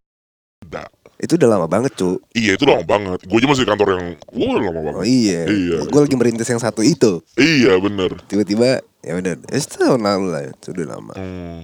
[0.64, 0.84] beda.
[1.22, 2.18] Itu udah lama banget cu.
[2.34, 3.20] Iya itu lama banget.
[3.30, 5.02] Gue aja masih di kantor yang, wah lama banget.
[5.02, 5.42] Oh iya.
[5.46, 5.78] Iya.
[5.86, 7.22] Gue lagi merintis yang satu itu.
[7.38, 8.18] Iya bener.
[8.26, 11.14] Tiba-tiba ya udah, ya setahun lalu lah, itu udah lama.
[11.14, 11.62] Hmm.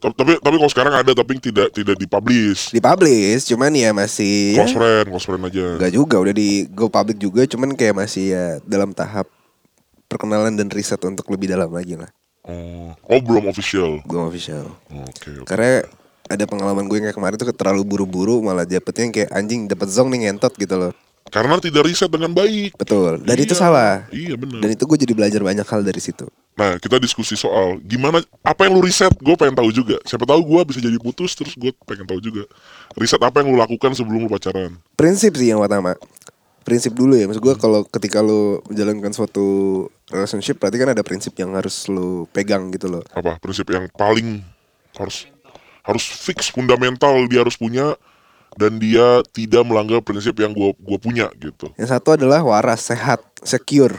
[0.00, 2.72] Ta- Tapi tapi kalau sekarang ada tapi tidak tidak dipublish.
[2.72, 5.66] Dipublish, cuman ya masih ya, Close friend, close friend aja.
[5.76, 9.28] Enggak juga, udah di go public juga, cuman kayak masih ya dalam tahap
[10.10, 12.10] perkenalan dan riset untuk lebih dalam lagi lah.
[12.42, 14.02] Oh, oh belum official.
[14.02, 14.66] Belum official.
[15.06, 15.30] Oke.
[15.38, 15.46] oke.
[15.46, 15.86] Karena
[16.26, 19.86] ada pengalaman gue yang kayak kemarin tuh terlalu buru-buru malah dapetnya yang kayak anjing dapet
[19.86, 20.92] zong nih ngentot gitu loh.
[21.30, 22.74] Karena tidak riset dengan baik.
[22.74, 23.22] Betul.
[23.22, 23.60] Dan itu Iya.
[23.62, 23.94] salah.
[24.10, 24.66] Iya benar.
[24.66, 26.26] Dan itu gue jadi belajar banyak hal dari situ.
[26.58, 29.14] Nah kita diskusi soal gimana apa yang lu riset.
[29.22, 30.02] Gue pengen tahu juga.
[30.02, 32.50] Siapa tahu gue bisa jadi putus terus gue pengen tahu juga.
[32.98, 34.74] Riset apa yang lu lakukan sebelum lu pacaran?
[34.98, 35.94] Prinsip sih yang pertama.
[36.60, 37.24] Prinsip dulu ya.
[37.24, 39.46] Maksud gue kalau ketika lu menjalankan suatu
[40.06, 43.02] relationship berarti kan ada prinsip yang harus lu pegang gitu loh.
[43.10, 44.44] Apa prinsip yang paling
[44.94, 45.24] harus
[45.80, 47.96] harus fix fundamental dia harus punya
[48.54, 51.70] dan dia tidak melanggar prinsip yang gue gua punya gitu.
[51.78, 53.94] Yang satu adalah waras, sehat, secure.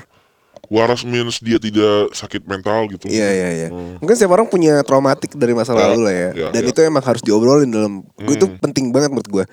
[0.70, 3.10] Waras means dia tidak sakit mental gitu.
[3.10, 3.68] Iya iya iya.
[3.68, 4.00] Hmm.
[4.00, 6.30] Mungkin setiap orang punya traumatik dari masa Ya, lalu lah ya.
[6.32, 6.70] ya, Dan ya.
[6.72, 8.08] itu emang harus diobrolin dalam.
[8.16, 8.56] Gue itu Hmm.
[8.62, 9.46] penting banget menurut gue.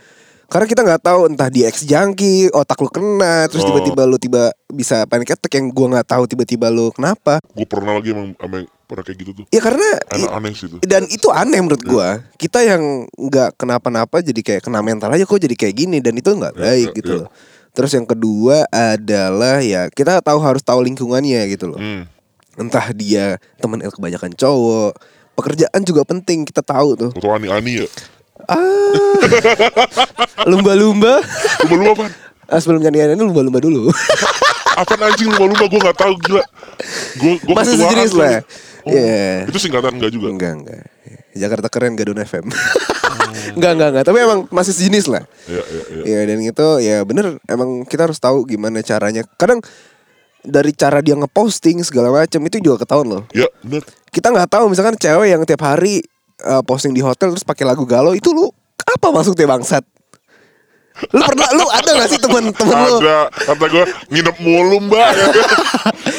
[0.49, 3.69] Karena kita nggak tahu entah di ex junkie, otak lu kena, terus Oh.
[3.69, 7.37] tiba-tiba lu tiba bisa panic attack yang gue nggak tahu tiba-tiba lu kenapa.
[7.53, 9.45] Gue pernah lagi emang, emang pernah kayak gitu tuh.
[9.49, 10.81] Ya karena Aneh-aneh sih itu.
[10.83, 12.81] dan itu aneh menurut gua kita yang
[13.13, 16.61] nggak kenapa-napa jadi kayak kena mental aja kok jadi kayak gini dan itu nggak Ya,
[16.65, 17.19] baik ya, gitu ya.
[17.21, 17.29] loh
[17.71, 22.09] terus yang kedua adalah ya kita tahu harus tahu lingkungannya gitu loh Hmm.
[22.57, 24.97] entah dia temen kebanyakan cowok
[25.37, 27.87] pekerjaan juga penting kita tahu tuh Atau ani-ani ya.
[30.45, 31.21] Lumba-lumba
[31.65, 32.07] Lumba-lumba apa?
[32.49, 33.93] ah, sebelum nyanyian ini lumba-lumba dulu
[34.79, 36.45] Apaan anjing lumba-lumba gue gak tahu gila.
[37.19, 38.31] Gue gue Masih ketuaan sejenis lah.
[38.87, 39.51] Oh, Iya.
[39.51, 40.27] Itu singkatan enggak juga?
[40.31, 40.83] enggak enggak
[41.35, 42.47] Jakarta keren Gadun FM
[43.59, 46.03] enggak enggak enggak tapi emang masih sejenis lah Iya, iya, iya.
[46.07, 49.27] Ya dan itu ya bener emang kita harus tahu gimana caranya.
[49.37, 49.61] Kadang
[50.41, 53.23] dari cara dia ngeposting segala macam itu juga ketahuan loh.
[53.35, 53.83] Ya, bener.
[54.09, 56.07] Kita nggak tahu misalkan cewek yang tiap hari
[56.45, 58.51] uh, posting di hotel terus pakai lagu galau itu lu
[58.87, 59.85] apa maksudnya bangsat?
[61.15, 62.99] Lu pernah lu ada gak sih temen-temen lu?
[62.99, 65.07] Ada, kata gue nginep mulu mbak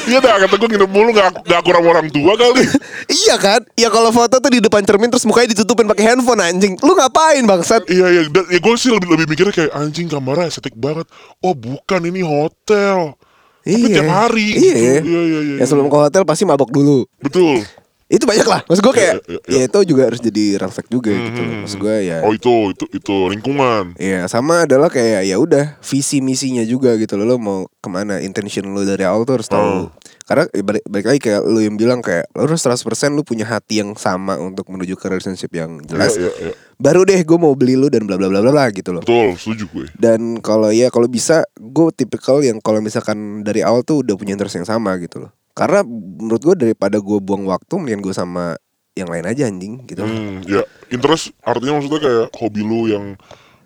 [0.07, 2.63] Iya dah, kata gue nginep mulu gak, gak kurang orang tua kali
[3.27, 3.59] iya kan?
[3.75, 6.79] Ya kalau foto tuh di depan cermin terus mukanya ditutupin pakai handphone anjing.
[6.79, 7.91] Lu ngapain bangsat?
[7.91, 11.11] Iya, iya, dan, ya gue sih lebih, lebih mikirnya kayak anjing kamarnya estetik banget
[11.43, 13.19] Oh bukan, ini hotel
[13.67, 14.73] Tapi tiap hari Iya.
[14.79, 14.79] gitu.
[15.11, 17.03] Iya, iya, iya Ya sebelum ke hotel pasti mabok dulu.
[17.19, 17.67] Betul
[18.09, 18.65] Itu banyak lah.
[18.65, 19.57] Maksud gue kayak Iya, iya, iya.
[19.61, 21.53] ya itu juga harus jadi refleks juga gitu loh.
[21.61, 26.17] Maksud gue ya Oh itu, itu, itu lingkungan Iya sama adalah kayak ya udah visi
[26.17, 29.61] misinya juga gitu loh lo mau ke mana intention lo dari awal tuh harus tahu
[29.61, 29.87] Oh.
[30.25, 33.45] karena ya balik, balik lagi kayak lo yang bilang kayak lo harus 100% lo punya
[33.45, 36.53] hati yang sama untuk menuju ke relationship yang jelas Iya, iya, iya.
[36.75, 39.33] baru deh gue mau beli lo dan bla bla bla bla bla gitu loh Betul,
[39.35, 44.01] setuju gue dan kalau ya kalau bisa gue tipikal yang kalau misalkan dari awal tuh
[44.01, 47.99] udah punya interest yang sama gitu loh karena menurut gue daripada gue buang waktu mendingan
[48.01, 48.55] gue sama
[48.93, 49.99] yang lain aja anjing gitu.
[49.99, 53.19] Hmm, ya interest artinya maksudnya kayak hobi lu yang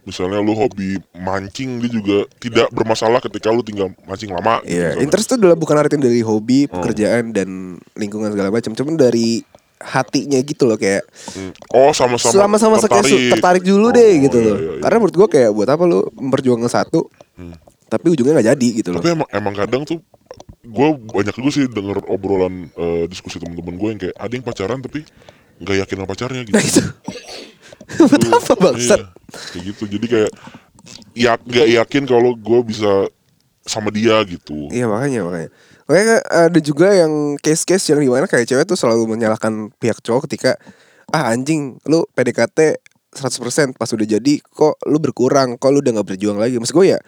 [0.03, 4.59] misalnya lu hobi mancing dia juga tidak bermasalah ketika lu tinggal mancing lama.
[4.59, 5.01] gitu Iya, misalnya.
[5.01, 7.49] interest itu adalah bukan artinya dari hobi, pekerjaan dan
[7.93, 9.45] lingkungan segala macam, cuman dari
[9.79, 11.51] hatinya gitu loh kayak Hmm.
[11.69, 12.31] Oh sama-sama.
[12.31, 14.57] selama-sama kayak su- tertarik dulu Oh, deh gitu iya, loh.
[14.57, 14.81] iya, iya.
[14.81, 17.07] Karena menurut gua kayak buat apa lu memperjuangkan satu,
[17.85, 18.99] tapi ujungnya nggak jadi gitu loh.
[18.99, 19.99] Tapi emang, emang kadang tuh
[20.63, 24.79] gue banyak juga sih denger obrolan eh, diskusi temen-temen gue yang kayak ada yang pacaran
[24.79, 25.03] tapi
[25.59, 26.55] nggak yakin sama pacarnya gitu.
[26.55, 26.81] Nah itu,
[28.09, 28.99] buat apa bangsat?
[28.99, 29.07] Iya,
[29.51, 29.83] kayak gitu.
[29.91, 30.31] Jadi kayak
[31.13, 33.11] ya nggak yakin kalau gue bisa
[33.63, 34.71] sama dia gitu.
[34.71, 35.49] Iya makanya makanya.
[35.83, 40.31] Makanya ada juga yang case-case yang di mana kayak cewek tuh selalu menyalahkan pihak cowok
[40.31, 40.55] ketika
[41.11, 42.79] ah anjing lu PDKT
[43.13, 46.97] 100% pas udah jadi kok lu berkurang kok lu udah nggak berjuang lagi maksud gue
[46.97, 46.99] ya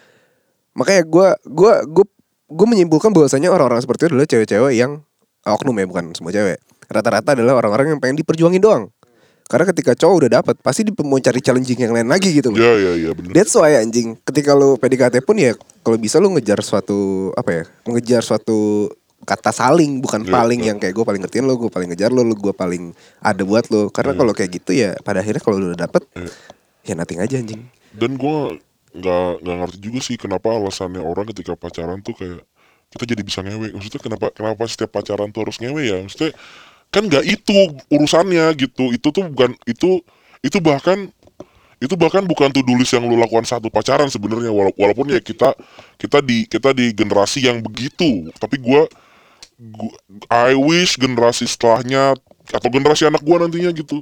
[0.77, 2.05] makanya gue gue gue
[2.45, 5.01] gue menyimpulkan bahwasanya orang-orang seperti itu adalah cewek-cewek yang
[5.43, 8.93] oknum ya bukan semua cewek rata-rata adalah orang-orang yang pengen diperjuangin doang
[9.45, 12.57] karena ketika cowok udah dapet pasti dia mau cari challenging yang lain lagi gitu loh
[12.57, 13.29] Iya iya iya bener.
[13.29, 15.53] That's why anjing Ketika lu PDKT pun ya
[15.85, 18.89] Kalau bisa lu ngejar suatu Apa ya Ngejar suatu
[19.21, 20.73] Kata saling Bukan Iya, paling iya.
[20.73, 22.89] yang kayak Gue paling ngertiin lo Gue paling ngejar lo Lu gue paling
[23.21, 26.29] ada buat lo Karena kalau kayak gitu ya Pada akhirnya kalau lu udah dapet Iya.
[26.81, 28.37] Ya nothing aja anjing Dan gue
[28.95, 32.41] nggak nggak ngerti juga sih kenapa alasannya orang ketika pacaran tuh kayak
[32.93, 33.75] kita jadi bisa ngewe.
[33.75, 35.97] Maksudnya kenapa kenapa setiap pacaran tuh harus ngewe ya?
[36.05, 36.31] Maksudnya
[36.93, 37.57] kan nggak itu
[37.91, 38.91] urusannya gitu.
[38.95, 40.01] Itu tuh bukan itu
[40.45, 41.09] itu bahkan
[41.83, 44.49] itu bahkan bukan do list yang lu lakukan satu pacaran sebenarnya.
[44.53, 45.53] Wala- walaupun ya kita
[45.99, 48.31] kita di kita di generasi yang begitu.
[48.39, 48.87] Tapi gua
[49.59, 49.97] gua-
[50.31, 52.15] I wish generasi setelahnya
[52.51, 54.01] atau generasi anak gua nantinya gitu.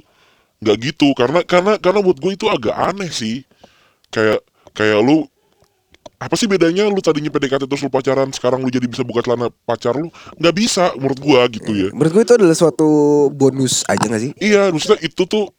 [0.62, 1.12] Nggak gitu.
[1.18, 3.44] Karena karena karena buat gue itu agak aneh sih.
[4.14, 4.40] Kayak
[4.74, 5.24] kayak lu
[6.24, 9.52] apa sih bedanya lu tadinya PDKT terus lu pacaran sekarang lu jadi bisa buka celana
[9.68, 10.08] pacar lu?
[10.40, 11.88] Nggak bisa menurut gua gitu ya.
[11.92, 12.88] Menurut gue itu adalah suatu
[13.28, 14.32] bonus aja gak sih?
[14.40, 15.52] iya maksudnya itu tuh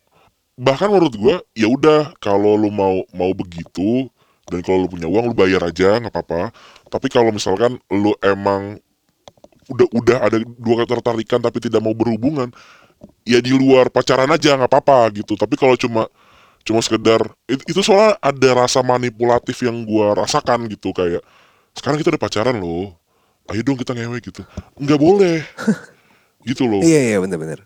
[0.58, 4.10] bahkan menurut gua ya udah kalau lu mau mau begitu
[4.49, 6.54] dan kalau lu punya uang lu bayar aja nggak apa-apa.
[6.89, 8.82] Tapi kalau misalkan lu emang
[9.69, 12.54] udah udah ada dua ketertarikan tapi tidak mau berhubungan
[13.25, 15.38] ya di luar pacaran aja nggak apa-apa gitu.
[15.38, 16.10] Tapi kalau cuma
[16.65, 21.21] cuma sekedar it- itu soalnya ada rasa manipulatif yang gua rasakan gitu kayak
[21.71, 22.97] sekarang kita udah pacaran loh
[23.47, 24.41] ayo dong kita ngewe gitu
[24.75, 25.45] nggak boleh
[26.49, 27.65] gitu loh Iya iya bener-bener.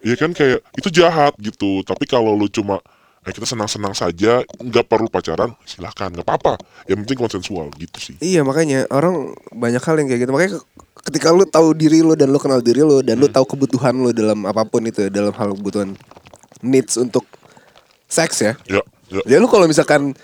[0.00, 1.82] Iya kan kayak itu jahat gitu.
[1.82, 2.78] Tapi kalau lu cuma
[3.20, 6.62] eh kita senang-senang saja, nggak perlu pacaran, silahkan, nggak apa-apa.
[6.86, 8.14] Yang penting konsensual gitu sih.
[8.20, 10.30] Iya makanya orang banyak hal yang kayak gitu.
[10.30, 10.64] Makanya ke-
[11.02, 14.14] ketika lu tahu diri lu dan lu kenal diri lu dan lu tahu kebutuhan lu
[14.14, 15.98] dalam apa pun itu, dalam hal kebutuhan
[16.62, 17.26] needs untuk
[18.06, 18.52] seks ya.
[18.66, 19.20] Ya, ya.
[19.26, 20.14] Ya lu kalau misalkan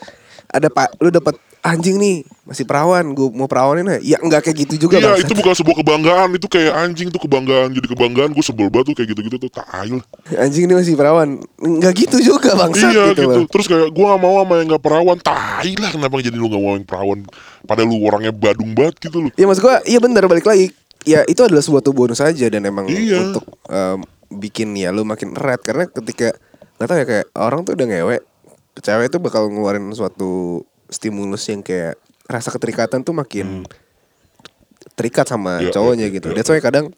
[0.48, 4.66] ada pak, lu dapat anjing nih masih perawan, gue mau perawanin ya, ya nggak kayak
[4.66, 5.30] gitu juga Iya bangsat.
[5.30, 8.94] itu bukan sebuah kebanggaan itu kayak anjing tuh kebanggaan jadi kebanggaan gue sebel banget tuh
[8.98, 10.02] kayak gitu-gitu tuh tai lah
[10.42, 14.20] Anjing ini masih perawan, nggak gitu juga bangsat iya gitu, gitu, terus kayak gue gak
[14.20, 17.18] mau sama yang gak perawan tai lah kenapa jadi lu gak mau yang perawan
[17.62, 20.74] padahal lu orangnya badung banget gitu loh Iya maksud gua, iya benar balik lagi.
[21.06, 23.22] Ya itu adalah sebuah bonus saja dan emang Iya.
[23.30, 24.02] untuk em,
[24.34, 26.34] bikin ya lu makin erat karena ketika
[26.82, 28.16] nggak tahu ya kayak orang tuh udah ngewe,
[28.76, 31.94] cewek itu bakal ngeluarin suatu stimulus yang kayak
[32.26, 33.62] rasa keterikatan tuh makin
[34.98, 36.28] terikat sama Iya, cowoknya iya, gitu.
[36.30, 36.36] iya.
[36.36, 36.90] That's why kadang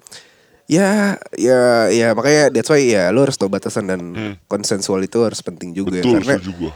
[0.65, 4.01] ya ya ya makanya that's why ya lu harus tahu batasan dan
[4.49, 6.73] konsensual itu harus penting juga betul karena gue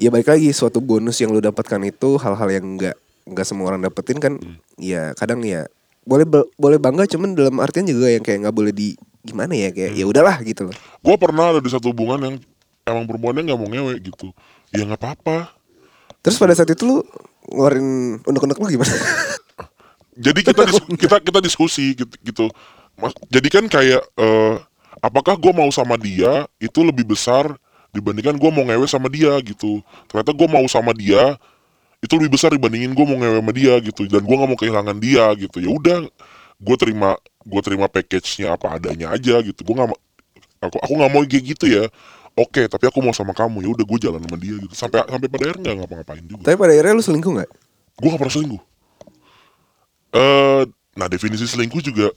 [0.00, 2.96] ya balik lagi suatu bonus yang lu dapatkan itu hal-hal yang enggak
[3.28, 4.56] nggak semua orang dapetin kan Hmm.
[4.80, 5.68] ya kadang ya
[6.08, 6.24] boleh
[6.56, 10.00] boleh bangga cuman dalam artian juga yang kayak nggak boleh di gimana ya kayak Hmm.
[10.00, 10.76] ya udahlah gitu loh.
[11.02, 12.34] Gue pernah ada di satu hubungan yang
[12.86, 14.30] emang perempuannya nggak mau ngewe gitu.
[14.70, 15.50] Ya nggak apa-apa.
[16.22, 16.96] Terus pada saat itu lu
[17.50, 17.86] ngeluarin
[18.22, 18.94] unek-unek lu gimana?
[20.16, 22.46] Jadi kita dis- kita kita diskusi gitu, gitu.
[22.96, 24.54] Mas, jadi kan kayak eh,
[25.04, 27.52] apakah gue mau sama dia itu lebih besar
[27.92, 29.84] dibandingkan gue mau ngewe sama dia gitu.
[30.08, 31.36] Ternyata gue mau sama dia
[32.00, 34.08] itu lebih besar dibandingin gue mau ngewe sama dia gitu.
[34.08, 35.56] Dan gue nggak mau kehilangan dia gitu.
[35.60, 35.98] Ya udah
[36.56, 39.60] gue terima gue terima package-nya apa adanya aja gitu.
[39.62, 39.94] Gue nggak
[40.66, 41.84] aku aku nggak mau kayak gitu ya.
[42.36, 43.64] Oke tapi aku mau sama kamu.
[43.64, 44.74] Ya udah gue jalan sama dia gitu.
[44.74, 46.42] Sampai sampai pada akhirnya nggak ngapa-ngapain juga.
[46.42, 47.50] Tapi pada akhirnya lu selingkuh nggak?
[47.96, 48.62] Gue gak pernah selingkuh.
[50.16, 50.62] Eh,
[50.96, 52.08] nah definisi selingkuh juga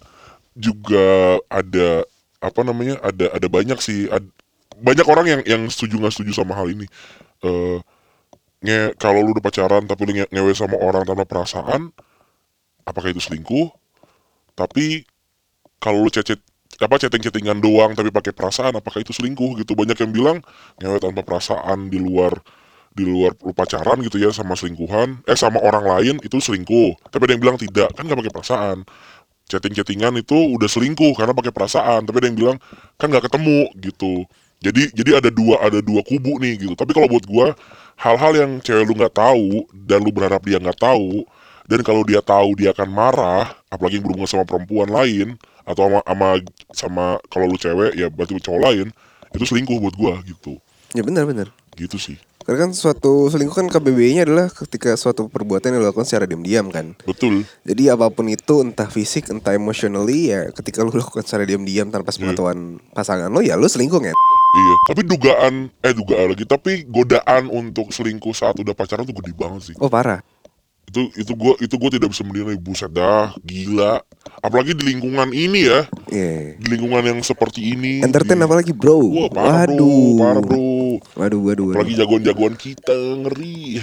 [0.55, 2.03] juga ada
[2.39, 4.07] apa namanya ada ada banyak sih.
[4.11, 4.31] Ad-
[4.79, 6.87] banyak orang yang yang setuju nggak setuju sama hal ini.
[7.43, 7.79] Eh,
[8.59, 11.91] nge kalau lu udah pacaran tapi lu nge- ngewe sama orang tanpa perasaan,
[12.87, 13.71] apakah itu selingkuh?
[14.55, 15.07] Tapi
[15.79, 16.39] kalau lu cecet
[16.79, 19.75] apa chatting-chattingan doang tapi pakai perasaan, apakah itu selingkuh gitu?
[19.75, 20.37] Banyak yang bilang
[20.79, 22.39] ngewe tanpa perasaan di luar
[22.95, 25.23] di luar lu pacaran gitu ya sama selingkuhan.
[25.27, 26.95] Eh sama orang lain itu selingkuh.
[27.11, 28.77] Tapi ada yang bilang tidak kan nggak pakai perasaan.
[29.49, 32.07] Chatting-chattingan itu udah selingkuh karena pakai perasaan.
[32.07, 32.57] Tapi ada yang bilang
[32.95, 34.23] kan nggak ketemu gitu.
[34.59, 36.75] Jadi jadi ada dua ada dua kubu nih gitu.
[36.79, 37.55] Tapi kalau buat gua
[37.99, 41.27] hal-hal yang cewek lu nggak tahu dan lu berharap dia nggak tahu
[41.67, 45.99] dan kalau dia tahu dia akan marah apalagi yang berhubungan sama perempuan lain atau sama
[46.05, 46.27] sama,
[46.73, 48.87] sama kalau lu cewek ya berarti cowok lain
[49.33, 50.57] itu selingkuh buat gua gitu
[50.97, 52.17] ya benar benar gitu sih
[52.49, 56.97] karena kan suatu selingkuh kan KBBI-nya adalah ketika suatu perbuatan yang dilakukan secara diam-diam kan
[57.05, 61.93] betul Jadi apa pun itu entah fisik entah emotionally ya ketika lu lakukan secara diam-diam
[61.93, 64.17] tanpa sepengetahuan pasangan lo ya lu selingkuh ya.
[64.49, 69.37] Iya, tapi dugaan eh dugaan lagi, tapi godaan untuk selingkuh saat udah pacaran tuh gede
[69.37, 69.75] banget sih.
[69.77, 70.25] Oh parah.
[70.89, 74.01] Itu itu gua itu gua tidak bisa menilai buset dah, gila.
[74.41, 76.57] Apalagi di lingkungan ini ya, Iya.
[76.57, 78.01] di lingkungan yang seperti ini.
[78.01, 78.97] Entertain Di- apalagi bro.
[78.97, 79.77] Wah, parah waduh.
[79.77, 80.65] bro, parah bro.
[81.13, 81.77] Waduh, waduh, waduh.
[81.77, 83.77] Apalagi jagoan-jagoan kita ngeri.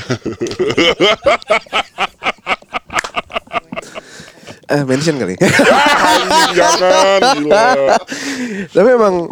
[4.66, 5.38] Eh mention kali.
[6.58, 7.66] Jangan gila.
[8.66, 9.30] Tapi emang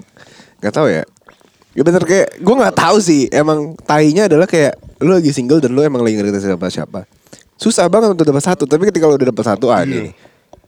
[0.62, 1.02] nggak tahu ya.
[1.74, 3.26] Ya bener kayak gue nggak tahu sih.
[3.34, 7.10] Emang tainya adalah kayak lu lagi single dan lu emang lagi ngerti siapa siapa.
[7.54, 8.64] Susah banget untuk dapat satu.
[8.66, 10.10] Tapi ketika lu udah dapat satu ah Iya.
[10.10, 10.12] nih.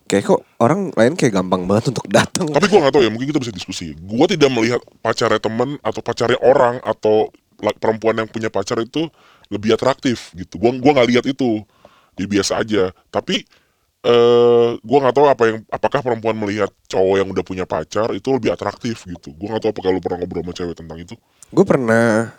[0.07, 2.47] Kayak kok orang lain kayak gampang banget untuk datang.
[2.47, 3.91] Tapi gua nggak tahu ya, mungkin kita bisa diskusi.
[3.99, 7.35] Gua tidak melihat pacarnya teman atau pacarnya orang atau
[7.83, 9.11] perempuan yang punya pacar itu
[9.51, 10.63] lebih atraktif gitu.
[10.63, 11.67] Gua gua nggak lihat itu.
[12.15, 12.95] Jadi biasa aja.
[13.11, 13.43] Tapi
[14.07, 18.29] eh gue nggak tahu apa yang apakah perempuan melihat cowok yang udah punya pacar itu
[18.31, 21.15] lebih atraktif gitu gue nggak tahu apakah lu pernah ngobrol sama cewek tentang itu
[21.51, 22.31] Gue pernah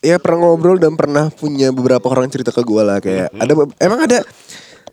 [0.00, 3.76] ya pernah ngobrol dan pernah punya beberapa orang cerita ke gue lah kayak ada be-
[3.76, 4.24] emang ada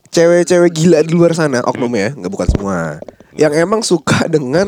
[0.09, 1.63] cewek-cewek gila di luar sana?
[1.63, 2.77] Oknum ya nggak bukan semua.
[3.33, 4.67] Yang emang suka dengan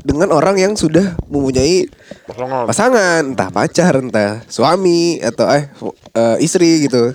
[0.00, 1.84] dengan orang yang sudah mempunyai
[2.24, 2.64] pasangan.
[2.64, 5.68] pasangan entah pacar entah suami atau eh
[6.14, 7.12] eh, istri gitu.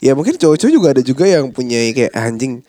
[0.00, 2.64] Ya mungkin cowok-cowok juga ada juga yang punya kayak "Ah, anjing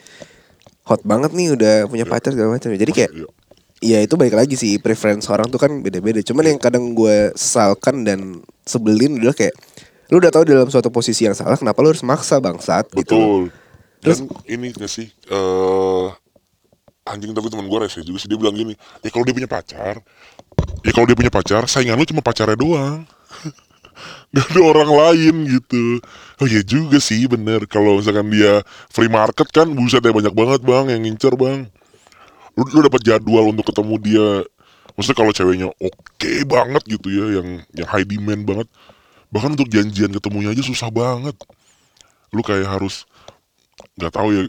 [0.83, 2.71] hot banget nih udah punya pacar segala macam.
[2.71, 3.27] Jadi kayak Iya.
[3.81, 6.21] Ya itu balik lagi sih preference orang tuh kan beda-beda.
[6.21, 9.57] Cuman yang kadang gue sesalkan dan sebelin adalah kayak
[10.13, 13.41] lu udah tahu dalam suatu posisi yang salah kenapa lu harus maksa bangsat gitu betul.
[14.03, 16.07] Terus- dan ini gak sih eh
[17.07, 20.03] anjing tapi teman gue rese juga sih dia bilang gini ya kalau dia punya pacar
[20.83, 23.07] ya kalau dia punya pacar saingan lu cuma pacarnya doang.
[24.33, 25.99] Gak ada orang lain gitu.
[26.39, 27.67] Oh iya juga sih bener.
[27.67, 31.67] Kalau misalkan dia free market kan Buset ya banyak banget bang yang ngincer bang
[32.57, 34.27] Lu, lu dapat jadwal untuk ketemu dia.
[34.95, 38.67] Maksudnya kalau ceweknya oke banget gitu ya Yang yang high demand banget.
[39.31, 41.35] Bahkan untuk janjian ketemunya aja susah banget.
[42.35, 43.07] Lu kayak harus
[43.95, 44.43] nggak tahu ya.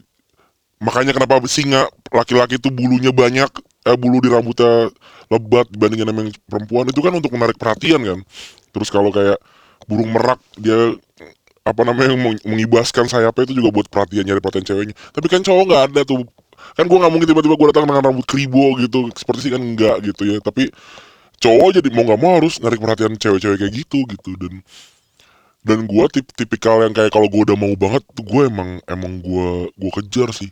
[0.83, 3.51] Makanya kenapa singa laki-laki itu bulunya banyak
[3.87, 4.91] eh, bulu di rambutnya
[5.31, 6.85] lebat dibandingkan sama perempuan.
[6.91, 8.19] Itu kan untuk menarik perhatian kan.
[8.75, 9.39] Terus kalau kayak
[9.87, 10.95] burung merak dia
[11.63, 14.95] apa namanya meng- mengibaskan sayapnya itu juga buat perhatian nyari perhatian ceweknya.
[15.15, 16.27] Tapi kan cowok nggak ada tuh
[16.73, 19.09] kan gue nggak mungkin tiba-tiba gue datang dengan rambut kribo gitu.
[19.15, 20.37] Seperti sih kan enggak gitu ya.
[20.41, 20.71] Tapi
[21.43, 24.31] cowok jadi mau nggak mau harus narik perhatian cewek-cewek kayak gitu gitu.
[24.39, 24.63] Dan
[25.63, 29.71] dan gue tip tipikal yang kayak kalau gue udah mau banget gue emang emang gue
[29.75, 30.51] gue kejar sih.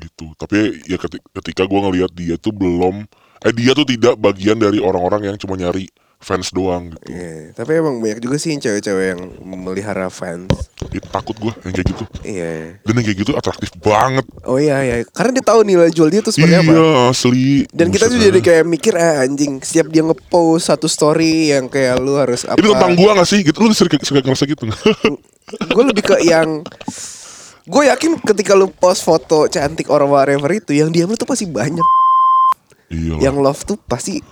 [0.00, 0.32] Gitu.
[0.36, 3.04] Tapi ya ketika, ketika gue ngelihat dia tuh belum
[3.40, 5.88] eh dia tuh tidak bagian dari orang-orang yang cuma nyari
[6.20, 7.16] fans doang gitu.
[7.16, 10.52] Iya, tapi emang banyak juga sih cewek-cewek yang memelihara fans.
[10.92, 12.04] Ih, takut gue yang kayak gitu.
[12.20, 12.76] Iya.
[12.84, 14.28] Dan yang kayak gitu atraktif banget.
[14.44, 14.96] Oh iya iya.
[15.16, 16.70] Karena dia tahu nilai jual dia tuh seperti apa.
[16.76, 17.64] iya asli.
[17.72, 21.96] Dan kita tuh jadi kayak mikir ah anjing setiap dia ngepost satu story yang kayak
[21.96, 22.60] lu harus apa?
[22.60, 23.40] ini tentang gue gak sih?
[23.40, 23.56] Gitu.
[23.56, 24.68] Lu suka, suka ngerasa gitu?
[25.74, 26.62] Gue lebih ke yang
[27.66, 31.50] gue yakin ketika lu post foto cantik or whatever itu yang diam lu tuh pasti
[31.50, 31.82] banyak.
[32.92, 33.18] iya.
[33.18, 33.18] Lah.
[33.18, 34.22] Yang love tuh pasti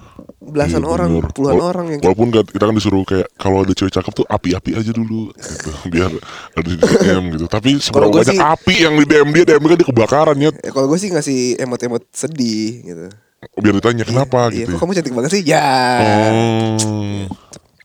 [0.41, 1.31] belasan Iya, orang, bener.
[1.31, 4.27] puluhan Wala- orang yang Walaupun gak- kita kan disuruh kayak kalau ada cewek cakep tuh
[4.27, 5.71] api-api aja dulu gitu.
[5.93, 6.11] Biar
[6.53, 7.45] ada di DM gitu.
[7.47, 10.51] Tapi seberapa banyak sih- api yang di DM dia, DM kan dia kebakaran ya.
[10.55, 13.07] Ya, kalau gue sih ngasih emot-emot sedih gitu.
[13.55, 14.71] Biar ditanya kenapa Iya, gitu.
[14.71, 14.81] kok ya.
[14.81, 15.43] kamu cantik banget sih?
[15.45, 15.69] Ya.
[16.01, 17.27] Oh,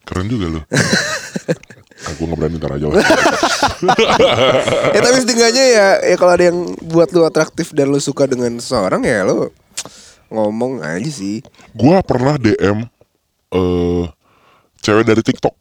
[0.04, 0.64] keren juga loh.
[2.04, 3.00] Aku gak berani ntar aja lah.
[4.92, 8.52] ya tapi setidaknya ya ya kalau ada yang buat lu atraktif dan lu suka dengan
[8.58, 9.48] seseorang ya lu
[10.32, 11.44] ngomong aja sih.
[11.76, 12.86] Gua pernah DM
[13.54, 14.04] eh
[14.84, 15.56] cewek dari TikTok.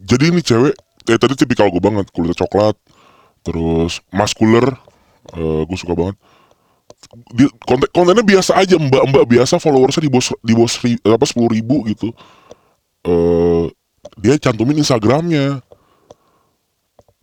[0.00, 0.74] Jadi ini cewek,
[1.06, 2.72] ya tadi tipikal gue banget, kulit coklat,
[3.44, 4.72] terus muscular,
[5.36, 6.16] eh gue suka banget.
[7.36, 11.52] Di, konten, kontennya biasa aja, mbak-mbak biasa, followersnya di bos di bos ri- apa sepuluh
[11.52, 12.10] ribu gitu.
[13.04, 13.66] eh
[14.20, 15.60] dia cantumin Instagramnya.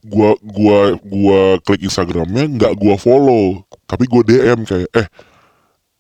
[0.08, 5.08] Gua gua gua klik Instagramnya, nggak gua follow, tapi gua DM kayak eh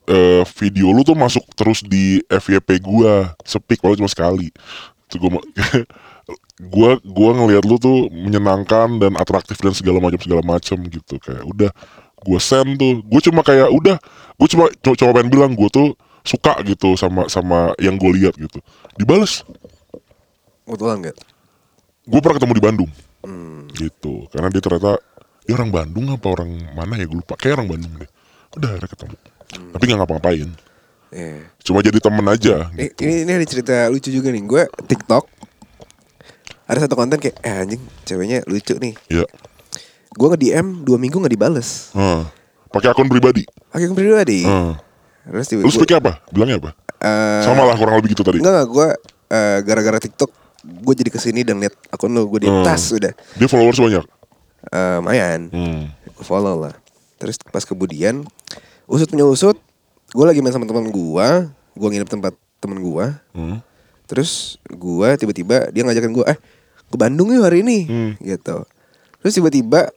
[0.07, 3.35] eh, video lu tuh masuk terus di FYP gua.
[3.43, 4.49] Sepik kalau cuma sekali.
[5.11, 5.43] Tuh gua
[6.73, 11.19] gua gua ngelihat lu tuh menyenangkan dan atraktif dan segala macam segala macam gitu.
[11.19, 11.71] Kayak udah
[12.23, 13.03] gua send tuh.
[13.03, 13.95] Gua cuma kayak udah
[14.39, 15.93] gua cuma co- coba pengen bilang gua tuh
[16.27, 18.59] suka gitu sama sama yang gue lihat gitu.
[18.99, 19.47] Dibales.
[20.67, 21.17] Kebetulan gak?
[22.07, 22.91] gue pernah ketemu di Bandung.
[23.71, 24.27] Gitu.
[24.31, 24.99] Karena dia ternyata
[25.47, 27.07] dia orang Bandung apa orang mana ya?
[27.07, 27.39] Gue lupa.
[27.39, 28.11] Kayak orang Bandung deh.
[28.59, 29.15] Udah akhirnya ketemu
[29.49, 30.49] tapi nggak ngapa-ngapain
[31.07, 31.47] Iya.
[31.63, 32.99] cuma jadi temen aja Ini, gitu.
[33.01, 34.43] ini, ini ada cerita lucu juga nih.
[34.43, 35.23] Gue TikTok
[36.67, 38.91] ada satu konten kayak eh anjing ceweknya lucu nih.
[39.07, 39.23] ya
[40.11, 41.91] Gue nge DM dua minggu nggak dibales.
[41.93, 42.27] Hah.
[42.67, 44.43] pakai akun pribadi Akun pribadi.
[44.43, 44.75] Hah.
[45.23, 48.51] Terus tiba lu speak apa bilangnya apa eh, sama lah kurang lebih gitu tadi Enggak
[48.53, 48.87] enggak gue
[49.29, 50.31] eh, gara-gara TikTok
[50.83, 52.63] gue jadi ke sini dan lihat akun lo gue di Hmm.
[52.63, 54.03] tas udah dia followers banyak
[54.67, 55.81] Eh, lumayan hmm.
[56.19, 56.75] Follow lah
[57.15, 58.27] terus pas kemudian
[58.87, 59.57] usut punya usut
[60.07, 61.27] gue lagi main sama teman gue
[61.73, 63.59] gue nginep tempat temen gue Hmm.
[64.05, 64.31] terus
[64.65, 66.37] gue tiba-tiba dia ngajakin gue eh
[66.83, 68.11] ke Bandung yuk hari ini Hmm.
[68.17, 68.63] gitu
[69.19, 69.91] terus tiba-tiba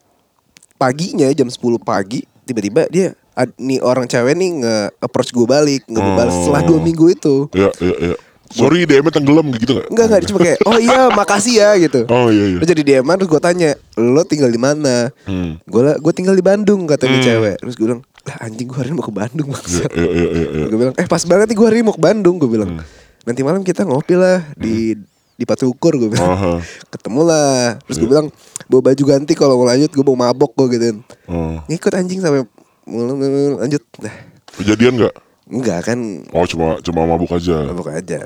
[0.76, 3.14] paginya jam 10 pagi tiba-tiba dia
[3.56, 6.38] nih orang cewek nih nge approach gue balik nge balas Oh.
[6.42, 8.14] setelah dua minggu itu ya ya ya
[8.50, 12.28] sorry DM tenggelam gitu gak enggak enggak cuma kayak oh iya makasih ya gitu oh
[12.28, 15.62] iya iya terus jadi DM terus gue tanya lo tinggal di mana hmm.
[15.62, 17.22] gue gue tinggal di Bandung kata Hmm.
[17.22, 20.66] cewek terus gue bilang lah anjing gue hari ini mau ke Bandung maksud ya.
[20.66, 22.84] gue bilang eh pas banget nih gue hari ini mau ke Bandung gue bilang Hmm.
[23.22, 24.92] nanti malam kita ngopi lah di
[25.34, 26.30] di Pacu Ukur gue bilang.
[26.30, 26.52] Aha.
[26.90, 27.80] Ketemu lah.
[27.82, 28.12] Terus gue Iya.
[28.12, 28.26] bilang
[28.66, 31.00] bawa baju ganti kalau mau lanjut gue mau mabok gue gitu.
[31.26, 31.56] Oh.
[31.64, 32.44] Ngikut anjing sampai
[33.56, 33.82] lanjut.
[33.98, 34.14] Nah,
[34.52, 35.14] Kejadian nggak?
[35.50, 35.98] enggak kan
[36.30, 37.66] Oh cuma cuma mabuk aja.
[37.66, 38.20] mabok aja.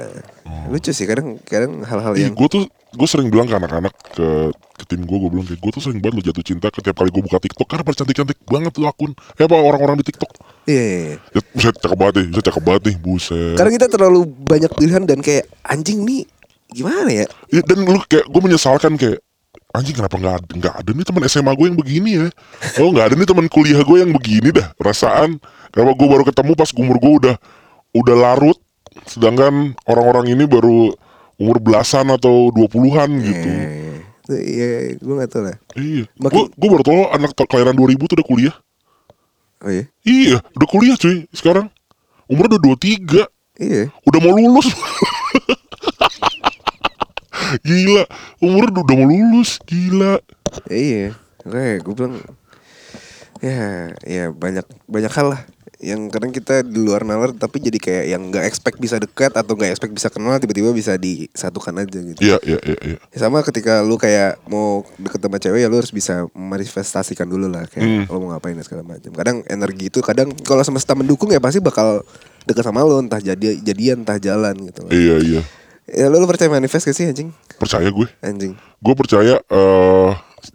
[0.69, 2.65] Lucu sih kadang kadang hal-hal yang gue tuh
[2.95, 5.99] gue sering bilang ke anak-anak ke ke tim gue gue bilang kayak gue tuh sering
[5.99, 7.67] banget lo jatuh cinta setiap kali gue buka TikTok.
[7.67, 10.31] Karena pada cantik-cantik banget tuh akun eh apa orang-orang di TikTok.
[10.65, 11.17] Iya, iya, iya.
[11.35, 13.57] ya buset cakep banget nih buset cakep banget nih buset.
[13.59, 16.23] Karena kita terlalu banyak pilihan dan kayak anjing nih
[16.71, 17.27] gimana ya?
[17.51, 19.19] Ya, dan lu kayak gue menyesalkan kayak
[19.75, 22.27] anjing kenapa nggak ada nggak ada nih teman SMA gue yang begini ya?
[22.79, 25.43] Oh nggak ada nih teman kuliah gue yang begini dah perasaan.
[25.75, 27.37] Kenapa gue baru ketemu pas umur gue udah
[27.95, 28.59] udah larut?
[29.11, 30.95] Sedangkan orang-orang ini baru
[31.35, 33.49] umur belasan atau dua puluhan gitu.
[33.51, 35.57] Eh, tuh, Iya, gue gak tau lah.
[35.77, 36.09] iya.
[36.17, 38.55] Makin- gue baru tau anak kelahiran 2000 tuh udah kuliah.
[39.65, 41.69] Oh iya, iya udah kuliah cuy sekarang.
[42.29, 43.25] Umurnya udah 23
[43.61, 43.89] iya.
[44.05, 44.69] udah mau lulus.
[47.65, 48.05] Gila
[48.41, 50.21] umur udah mau lulus gila.
[50.71, 51.09] Ya, iya.
[51.45, 52.15] Kayak gue bilang
[53.45, 55.43] ya ya banyak banyak hal lah
[55.85, 59.53] yang kadang kita di luar nalar tapi jadi kayak yang nggak expect bisa dekat atau
[59.53, 62.19] nggak expect bisa kenal tiba-tiba bisa disatukan aja gitu.
[62.19, 65.77] iya iya iya iya Ya sama ketika lu kayak mau deket sama cewek ya lu
[65.77, 68.05] harus bisa manifestasikan dulu lah kayak Hmm.
[68.07, 69.11] lu mau ngapain dan segala macam.
[69.11, 72.01] Kadang energi itu kadang kalau semesta mendukung ya pasti bakal
[72.43, 74.89] deket sama lu entah jadi jadian entah jalan gitu.
[74.89, 75.43] iya iya
[75.85, 77.29] Ya lu, lu percaya manifest gak sih anjing?
[77.55, 78.57] percaya gue Anjing.
[78.57, 80.11] gue percaya eh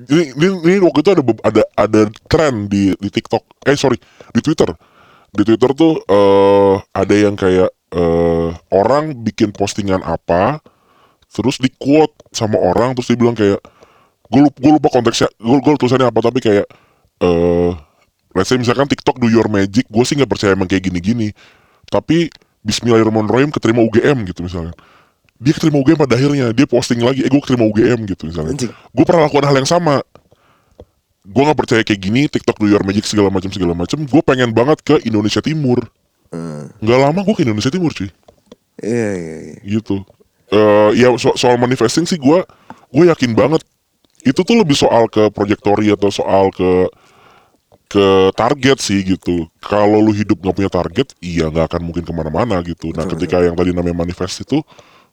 [0.06, 3.98] ini, ini ini waktu itu ada ada ada tren di di TikTok eh sorry
[4.30, 4.70] di Twitter
[5.34, 10.62] di Twitter tuh eh ada yang kayak eh orang bikin postingan apa
[11.30, 13.62] terus di quote sama orang terus dia bilang kayak
[14.30, 16.66] gue lupa, gue lupa konteksnya gue gue tulisannya apa tapi kayak
[17.22, 17.72] eh
[18.38, 21.34] let's say misalkan TikTok do your magic gue sih nggak percaya emang kayak gini-gini.
[21.90, 24.76] Tapi Bismillahirrahmanirrahim keterima UGM gitu misalnya.
[25.40, 28.54] Dia keterima UGM pada akhirnya dia posting lagi eh gue keterima UGM gitu misalnya.
[28.70, 30.04] Gue pernah lakukan hal yang sama
[31.30, 34.50] gue nggak percaya kayak gini TikTok do your magic segala macam segala macam gue pengen
[34.50, 35.86] banget ke Indonesia Timur.
[36.30, 36.70] Hmm.
[36.78, 38.10] nggak lama gue ke Indonesia Timur cuy.
[38.82, 39.56] Iya iya iya.
[39.78, 40.02] gitu.
[40.50, 42.40] Eh ya so- soal manifesting sih gue
[42.90, 43.62] gue yakin banget.
[44.26, 46.90] Itu tuh lebih soal ke trajectory atau soal ke
[47.90, 49.50] ke target sih gitu.
[49.62, 52.94] Kalau lu hidup nggak punya target iya nggak akan mungkin ke mana-mana gitu.
[52.94, 54.62] Nah ketika yang tadi namanya manifest itu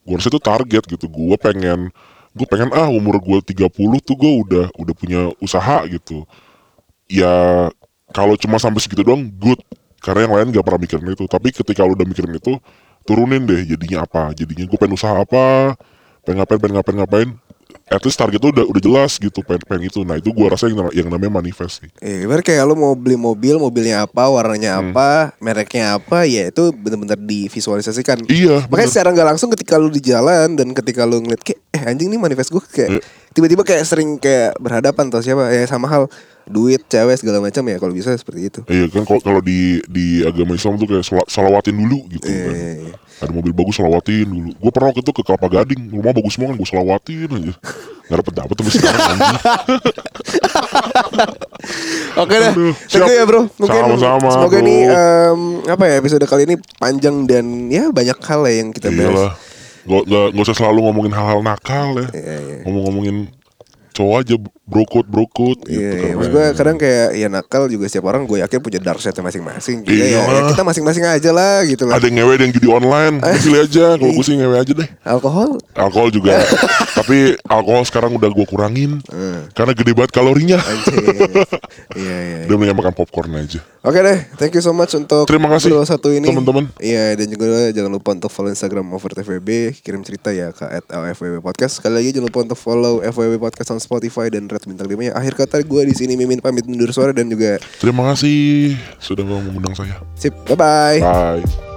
[0.04, 1.08] gue rasa itu target gitu.
[1.08, 1.92] Gue pengen
[2.36, 3.72] gue pengen ah umur gue 30
[4.04, 6.28] tuh gue udah udah punya usaha gitu.
[7.08, 7.66] Ya
[8.12, 9.58] kalau cuma sampai segitu doang good.
[10.04, 11.24] Karena yang lain gak pernah mikirin itu.
[11.26, 12.60] Tapi ketika lu udah mikirin itu
[13.08, 14.36] turunin deh jadinya apa.
[14.36, 15.74] Jadinya gue pengen usaha apa
[16.26, 17.28] pengen ngapain pengen ngapain ngapain
[17.86, 20.66] at least target tuh udah udah jelas gitu pengen, pengen itu nah itu gue rasa
[20.66, 24.76] yang, yang namanya manifest sih Iya, ibarat kayak lu mau beli mobil, mobilnya apa, warnanya
[24.76, 24.90] Hmm.
[24.90, 25.08] apa,
[25.38, 28.26] mereknya apa, ya itu benar-benar divisualisasikan.
[28.26, 28.90] iya Makanya bener.
[28.90, 32.18] secara nggak langsung ketika lu di jalan dan ketika lu ngeliat kayak eh anjing nih
[32.18, 33.02] manifest gue kayak Iya.
[33.32, 36.08] tiba-tiba kayak sering kayak berhadapan atau siapa ya sama hal
[36.44, 38.60] duit, cewek segala macam ya kalau bisa seperti itu.
[38.66, 42.54] Iya kan kalau di di agama Islam tuh kayak sala- salawatin dulu gitu Iya, kan.
[42.54, 42.94] iya, iya.
[43.16, 44.50] Ada mobil bagus salawatin dulu.
[44.60, 47.52] Gue pernah waktu itu ke Kelapa Gading, rumah bagus semua kan gue salawatin aja.
[48.06, 49.16] Gak dapet dapet tapi sekarang.
[52.22, 52.52] Oke deh,
[52.92, 53.48] thank you ya bro.
[53.56, 54.68] Mungkin Sama-sama, semoga bro.
[54.68, 58.92] nih em, apa ya episode kali ini panjang dan ya banyak hal ya yang kita
[58.92, 59.00] bahas.
[59.08, 59.32] Iyalah.
[59.86, 62.08] Gak, gak, gak usah selalu ngomongin hal-hal nakal ya.
[62.12, 62.58] Iya, iya.
[62.68, 63.16] Ngomong-ngomongin
[63.96, 64.34] cowok aja
[64.66, 66.02] brokot brokot gitu Iya, iya.
[66.02, 66.14] kan.
[66.18, 69.86] Maksud gue kadang kayak ya nakal juga setiap orang gue yakin punya dark side masing-masing.
[69.86, 70.50] Ya, Iya ya lah.
[70.50, 71.94] kita masing-masing aja lah gitu lah.
[71.96, 73.14] Ada yang ngewe ada yang judi online.
[73.46, 73.86] Pilih aja.
[73.94, 74.88] Kalau gue sih ngewe aja deh.
[75.06, 76.42] Alkohol Alkohol juga.
[76.98, 78.98] tapi alkohol sekarang udah gue kurangin.
[79.06, 79.46] Hmm.
[79.54, 80.58] Karena gede banget kalorinya.
[80.58, 80.98] anjing.
[81.96, 82.38] Iya iya.
[82.50, 83.60] Udah mendingan makan popcorn aja.
[83.80, 86.26] Oke deh, thank you so much untuk Terima kasih, satu ini.
[86.26, 86.66] teman-teman.
[86.76, 91.38] Iya dan juga jangan lupa untuk follow Instagram over TVB, kirim cerita ya ke @lfwb
[91.38, 91.78] podcast.
[91.78, 95.32] Sekali lagi jangan lupa untuk follow FWB podcast on Spotify dan Red bintang 5 Akhir
[95.36, 99.76] kata gue di sini Mimin pamit mundur suara dan juga Terima kasih sudah mau mengundang
[99.76, 100.00] saya.
[100.16, 100.98] sip, bye bye.
[101.04, 101.75] Bye.